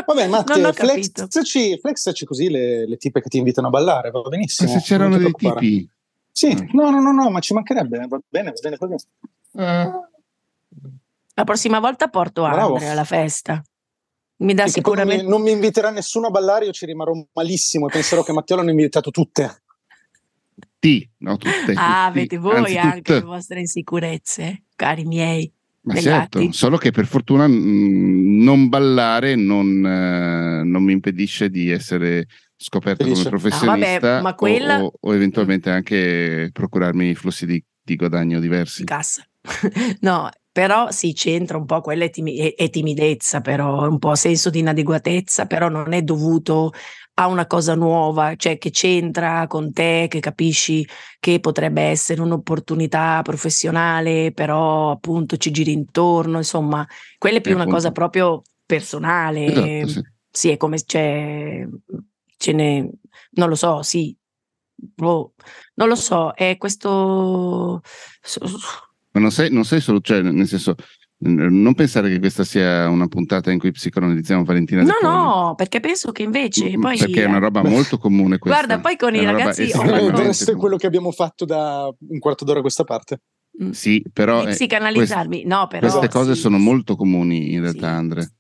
Vabbè, 0.06 0.28
Matte, 0.28 0.74
flexaci, 0.74 1.78
flexaci 1.78 2.26
così 2.26 2.50
le, 2.50 2.88
le 2.88 2.98
tipe 2.98 3.22
che 3.22 3.30
ti 3.30 3.38
invitano 3.38 3.68
a 3.68 3.70
ballare, 3.70 4.12
va 4.12 4.22
benissimo. 4.22 4.72
Ma 4.72 4.80
se 4.80 4.86
c'erano 4.86 5.18
dei 5.18 5.32
tipi 5.34 5.88
sì, 6.38 6.54
mm. 6.54 6.70
no, 6.74 6.90
no, 6.90 7.00
no, 7.00 7.14
no, 7.14 7.30
ma 7.30 7.40
ci 7.40 7.54
mancherebbe, 7.54 8.08
va 8.10 8.20
bene, 8.28 8.52
va 8.52 8.60
bene 8.62 8.78
così. 8.78 8.96
Mm. 9.58 9.90
La 11.34 11.44
prossima 11.46 11.80
volta 11.80 12.10
porto 12.10 12.44
Andre 12.44 12.90
alla 12.90 13.06
festa. 13.06 13.64
Mi 14.40 14.54
dà 14.54 14.68
sicuramente... 14.68 15.24
Non 15.24 15.32
mi, 15.32 15.38
non 15.38 15.42
mi, 15.44 15.52
inviterà 15.52 15.92
nessuno 15.92 16.28
a 16.28 16.32
ballare, 16.32 16.66
io 16.66 16.74
ci 16.74 16.86
rimarrò 16.86 17.14
malissimo 17.32 17.88
e 17.88 17.92
penserò 17.92 18.22
che 18.22 18.34
Matteo 18.34 18.58
l'hanno 18.58 18.72
invitato 18.72 19.12
tutte. 19.12 19.62
Ti, 20.78 21.10
no, 21.20 21.38
tutte. 21.38 21.72
Ah, 21.78 22.08
tutti. 22.08 22.20
avete 22.20 22.38
voi 22.38 22.58
Anzi, 22.58 22.78
anche 22.80 22.98
tutte. 22.98 23.14
le 23.14 23.22
vostre 23.22 23.60
insicurezze, 23.62 24.64
cari 24.76 25.06
miei. 25.06 25.50
Ma 25.84 25.96
certo, 26.02 26.52
solo 26.52 26.76
che 26.76 26.92
per 26.92 27.06
fortuna 27.06 27.48
mh, 27.48 28.44
non 28.44 28.68
ballare 28.68 29.36
non, 29.36 29.86
eh, 29.86 30.64
non 30.66 30.84
mi 30.84 30.92
impedisce 30.92 31.50
di 31.50 31.70
essere 31.70 32.28
scoperto 32.58 33.04
Felice. 33.04 33.24
come 33.24 33.38
professionista 33.38 34.16
no, 34.18 34.22
vabbè, 34.22 34.36
quella... 34.36 34.84
o, 34.84 34.94
o, 35.00 35.14
eventualmente 35.14 35.70
anche 35.70 36.50
procurarmi 36.52 37.16
flussi 37.16 37.46
di, 37.46 37.64
di 37.82 37.96
guadagno 37.96 38.40
diversi. 38.40 38.84
Cassa. 38.84 39.26
no, 40.02 40.30
però 40.52 40.90
sì, 40.90 41.14
c'entra 41.14 41.58
un 41.58 41.66
po' 41.66 41.82
quella 41.82 42.06
è, 42.06 42.10
timi- 42.10 42.38
è, 42.38 42.70
timidezza, 42.70 43.42
però 43.42 43.88
un 43.88 44.00
po' 44.00 44.16
senso 44.16 44.50
di 44.50 44.60
inadeguatezza, 44.60 45.48
però 45.48 45.68
non 45.68 45.92
è 45.94 46.02
dovuto 46.02 46.72
a 47.16 47.28
una 47.28 47.46
cosa 47.46 47.76
nuova, 47.76 48.36
cioè 48.36 48.58
che 48.58 48.72
c'entra 48.72 49.48
con 49.48 49.72
te, 49.72 50.08
che 50.10 50.20
capisci 50.20 50.88
che 51.20 51.40
potrebbe 51.40 51.82
essere 51.82 52.22
un'opportunità 52.22 53.22
professionale, 53.22 54.32
però 54.34 54.92
appunto 54.92 55.38
ci 55.38 55.52
giri 55.52 55.72
intorno, 55.72 56.38
insomma, 56.38 56.88
quella 57.18 57.38
è 57.38 57.42
più 57.42 57.52
eh, 57.52 57.56
una 57.56 57.64
appunto. 57.64 57.80
cosa 57.82 57.92
proprio 57.92 58.42
personale. 58.66 59.46
Esatto, 59.46 59.88
sì. 59.88 60.02
sì, 60.32 60.50
è 60.50 60.58
come 60.58 60.78
c'è 60.84 61.66
ce 62.38 62.52
ne, 62.52 62.90
non 63.32 63.50
lo 63.50 63.56
so, 63.56 63.82
sì, 63.82 64.16
boh, 64.76 65.34
non 65.76 65.88
lo 65.88 65.96
so, 65.96 66.34
è 66.34 66.58
questo... 66.58 67.82
Ma 69.12 69.20
non 69.22 69.32
sei, 69.32 69.52
non 69.52 69.64
sei 69.64 69.80
solo, 69.80 70.02
cioè, 70.02 70.22
nel 70.22 70.48
senso, 70.48 70.76
non 71.18 71.74
pensare 71.74 72.10
che 72.10 72.20
questa 72.20 72.44
sia 72.44 72.90
una 72.90 73.08
puntata 73.08 73.50
in 73.52 73.60
cui 73.60 73.72
psicoanalizziamo 73.72 74.44
Valentina 74.44 74.84
No, 74.84 74.98
no, 75.02 75.54
perché 75.56 75.80
penso 75.80 76.12
che 76.12 76.24
invece 76.24 76.72
poi... 76.78 76.98
Perché 76.98 77.24
è 77.24 77.26
una 77.26 77.40
roba 77.40 77.64
molto 77.64 77.98
comune 77.98 78.38
questa. 78.38 78.66
Guarda, 78.66 78.82
poi 78.82 78.98
con 78.98 79.16
i 79.16 79.24
ragazzi... 79.24 79.72
Questo 79.72 80.52
è 80.52 80.56
quello 80.56 80.76
che 80.76 80.88
abbiamo 80.88 81.12
fatto 81.12 81.46
da 81.46 81.90
un 82.10 82.20
quarto 82.20 82.44
d'ora 82.44 82.60
a 82.60 82.62
questa 82.62 82.84
parte. 82.84 83.22
Mm. 83.64 83.72
Sì, 83.72 84.04
però... 84.12 84.44
Di 84.44 84.52
psicanalizzarmi, 84.52 85.44
quest- 85.44 85.48
no, 85.48 85.68
però... 85.68 85.88
Queste 85.88 86.10
cose 86.10 86.36
sì, 86.36 86.42
sono 86.42 86.58
molto 86.58 86.96
comuni 86.98 87.54
in 87.54 87.62
realtà, 87.62 87.88
sì. 87.88 87.94
Andre. 87.94 88.32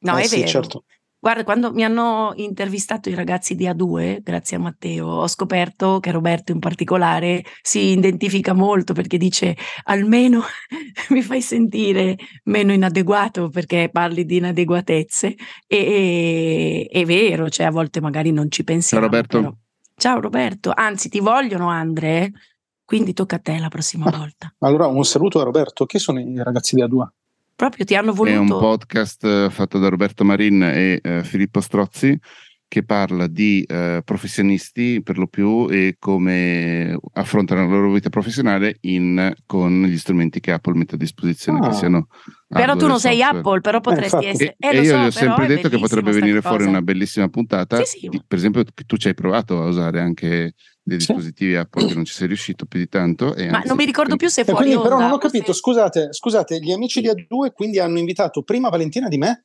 No, 0.00 0.18
eh, 0.18 0.22
è 0.22 0.24
sì, 0.26 0.36
vero. 0.36 0.48
Certo. 0.48 0.84
Guarda, 1.20 1.42
quando 1.42 1.72
mi 1.72 1.82
hanno 1.82 2.32
intervistato 2.36 3.08
i 3.08 3.14
ragazzi 3.14 3.56
di 3.56 3.64
A2, 3.66 4.20
grazie 4.22 4.56
a 4.56 4.60
Matteo, 4.60 5.06
ho 5.06 5.26
scoperto 5.26 5.98
che 5.98 6.12
Roberto 6.12 6.52
in 6.52 6.60
particolare 6.60 7.42
si 7.60 7.90
identifica 7.90 8.52
molto 8.52 8.92
perché 8.92 9.18
dice 9.18 9.56
almeno 9.84 10.42
mi 11.10 11.22
fai 11.22 11.42
sentire 11.42 12.16
meno 12.44 12.72
inadeguato 12.72 13.48
perché 13.48 13.88
parli 13.92 14.24
di 14.24 14.36
inadeguatezze. 14.36 15.34
E, 15.66 16.88
è 16.88 17.04
vero, 17.04 17.48
cioè 17.48 17.66
a 17.66 17.70
volte 17.70 18.00
magari 18.00 18.30
non 18.30 18.48
ci 18.48 18.62
pensiamo. 18.62 19.04
Ciao 19.04 19.12
Roberto. 19.12 19.40
Però. 19.40 19.54
Ciao 19.96 20.20
Roberto, 20.20 20.72
anzi 20.72 21.08
ti 21.08 21.18
vogliono 21.18 21.68
Andre, 21.68 22.30
quindi 22.84 23.12
tocca 23.12 23.36
a 23.36 23.40
te 23.40 23.58
la 23.58 23.66
prossima 23.66 24.06
ah, 24.06 24.16
volta. 24.16 24.54
Allora 24.58 24.86
un 24.86 25.04
saluto 25.04 25.40
a 25.40 25.42
Roberto, 25.42 25.84
chi 25.84 25.98
sono 25.98 26.20
i 26.20 26.40
ragazzi 26.40 26.76
di 26.76 26.82
A2? 26.84 27.06
Proprio 27.58 27.84
ti 27.84 27.96
hanno 27.96 28.12
voluto. 28.12 28.36
È 28.36 28.38
un 28.38 28.46
podcast 28.46 29.24
eh, 29.24 29.48
fatto 29.50 29.80
da 29.80 29.88
Roberto 29.88 30.22
Marin 30.24 30.62
e 30.62 31.00
uh, 31.02 31.24
Filippo 31.24 31.60
Strozzi 31.60 32.16
che 32.68 32.84
parla 32.84 33.26
di 33.26 33.66
uh, 33.66 34.02
professionisti 34.04 35.02
per 35.02 35.16
lo 35.18 35.26
più 35.26 35.66
e 35.70 35.96
come 35.98 36.96
affrontano 37.14 37.62
la 37.62 37.74
loro 37.74 37.90
vita 37.92 38.10
professionale 38.10 38.76
in, 38.82 39.32
con 39.46 39.82
gli 39.84 39.96
strumenti 39.98 40.38
che 40.38 40.52
Apple 40.52 40.76
mette 40.76 40.94
a 40.94 40.98
disposizione, 40.98 41.58
Ah. 41.64 41.70
che 41.70 41.74
siano 41.74 42.06
Però 42.46 42.76
tu 42.76 42.86
non 42.86 43.00
sei 43.00 43.16
software. 43.18 43.38
Apple, 43.38 43.60
però 43.62 43.80
potresti 43.80 44.14
infatti. 44.16 44.26
essere. 44.26 44.56
E, 44.58 44.66
eh, 44.68 44.70
e 44.70 44.76
lo 44.76 44.82
io 44.82 44.90
so, 44.90 45.02
gli 45.02 45.06
ho 45.06 45.10
sempre 45.10 45.46
detto 45.46 45.68
che 45.68 45.78
potrebbe 45.78 46.12
venire 46.12 46.40
fuori 46.42 46.58
cosa. 46.58 46.68
una 46.68 46.82
bellissima 46.82 47.28
puntata. 47.28 47.82
Sì, 47.84 47.98
sì. 48.00 48.08
Di- 48.08 48.22
per 48.24 48.38
esempio, 48.38 48.62
che 48.62 48.84
tu 48.86 48.96
ci 48.98 49.08
hai 49.08 49.14
provato 49.14 49.60
a 49.62 49.66
usare 49.66 50.00
anche 50.00 50.52
dei 50.88 51.00
Sì. 51.00 51.06
dispositivi 51.06 51.54
Apple 51.56 51.86
che 51.86 51.94
non 51.94 52.04
ci 52.04 52.12
sei 52.14 52.26
riuscito 52.26 52.64
più 52.66 52.78
di 52.78 52.88
tanto. 52.88 53.34
E 53.34 53.48
Ma 53.50 53.56
anzi, 53.58 53.68
non 53.68 53.76
mi 53.76 53.84
ricordo 53.84 54.16
più 54.16 54.28
se 54.28 54.40
E 54.40 54.44
fuori 54.44 54.64
quindi 54.64 54.82
però 54.82 54.98
non 54.98 55.10
ho 55.10 55.14
o 55.14 55.20
se- 55.20 55.26
capito, 55.28 55.52
scusate, 55.52 56.08
scusate, 56.12 56.58
gli 56.58 56.72
amici 56.72 57.00
di 57.00 57.08
A2 57.08 57.52
quindi 57.52 57.78
hanno 57.78 57.98
invitato 57.98 58.42
prima 58.42 58.68
Valentina 58.68 59.08
di 59.08 59.18
me? 59.18 59.44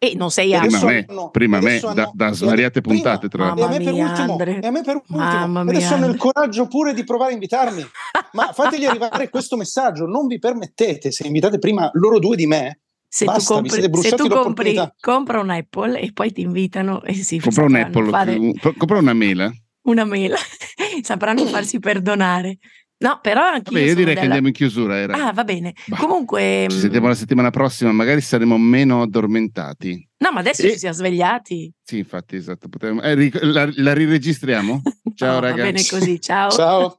E 0.00 0.12
non 0.14 0.30
sei 0.30 0.54
Apple. 0.54 0.68
Prima 0.68 0.84
me, 0.86 1.06
hanno- 1.08 1.30
prima 1.30 1.60
me, 1.60 1.80
da, 1.80 1.88
hanno- 1.90 2.12
da 2.14 2.28
e 2.28 2.32
svariate 2.34 2.80
prima- 2.80 2.94
puntate, 3.00 3.28
tra 3.28 3.46
l'altro. 3.46 3.62
E 3.64 3.66
a 3.66 3.70
me 3.70 3.84
per 3.84 3.92
mia, 3.92 4.04
ultimo, 4.08 4.32
Andre. 4.32 4.60
e 4.60 4.66
a 4.66 4.70
me 4.70 4.82
per 4.82 4.94
ultimo, 4.96 5.18
Mamma 5.18 5.60
adesso 5.62 5.94
hanno 5.94 6.06
il 6.06 6.16
coraggio 6.16 6.66
pure 6.68 6.94
di 6.94 7.02
provare 7.04 7.30
a 7.30 7.34
invitarmi. 7.34 7.84
Ma 8.32 8.52
fategli 8.52 8.84
arrivare 8.84 9.28
questo 9.28 9.56
messaggio, 9.56 10.06
non 10.06 10.26
vi 10.28 10.38
permettete, 10.38 11.10
se 11.10 11.26
invitate 11.26 11.58
prima 11.58 11.90
loro 11.94 12.18
due 12.20 12.36
di 12.36 12.46
me, 12.46 12.80
Se 13.10 13.24
Basta, 13.24 13.54
tu, 13.54 13.60
compri, 13.62 13.80
se 14.02 14.14
tu 14.16 14.28
compri, 14.28 14.78
compra 15.00 15.40
un 15.40 15.48
Apple 15.50 15.98
e 15.98 16.12
poi 16.12 16.30
ti 16.30 16.42
invitano 16.42 17.02
e 17.02 17.14
si 17.14 17.38
Compra 17.38 17.64
un 17.64 17.74
Apple, 17.74 18.08
fare 18.10 18.38
compra 18.76 18.98
una 18.98 19.14
mela. 19.14 19.50
Una 19.90 20.04
mela, 20.04 20.36
sapranno 21.02 21.44
farsi 21.46 21.78
perdonare. 21.78 22.58
No, 23.00 23.20
però 23.22 23.42
anche 23.42 23.70
Vabbè, 23.70 23.84
io 23.84 23.94
direi 23.94 24.14
che 24.16 24.22
andiamo 24.22 24.48
in 24.48 24.52
chiusura. 24.52 24.98
Era. 24.98 25.28
Ah, 25.28 25.32
va 25.32 25.44
bene. 25.44 25.72
Bah, 25.86 25.98
Comunque, 25.98 26.66
Ci 26.68 26.76
mm, 26.76 26.80
sentiamo 26.80 27.06
la 27.06 27.14
settimana 27.14 27.50
prossima, 27.50 27.92
magari 27.92 28.20
saremo 28.20 28.58
meno 28.58 29.02
addormentati. 29.02 30.08
no, 30.18 30.32
ma 30.32 30.40
adesso 30.40 30.62
E- 30.66 30.72
ci 30.72 30.78
siamo 30.78 30.94
svegliati. 30.96 31.72
Sì, 31.80 31.98
infatti, 31.98 32.34
esatto. 32.34 32.68
potremmo- 32.68 33.00
eh, 33.02 33.14
ric- 33.14 33.40
la, 33.42 33.68
la 33.76 33.92
riregistriamo? 33.94 34.82
Ciao, 35.14 35.34
No, 35.34 35.40
Va 35.40 35.52
bene 35.52 35.62
ragazzi. 35.70 35.90
così, 35.90 36.20
ciao. 36.20 36.50
ciao. 36.50 36.98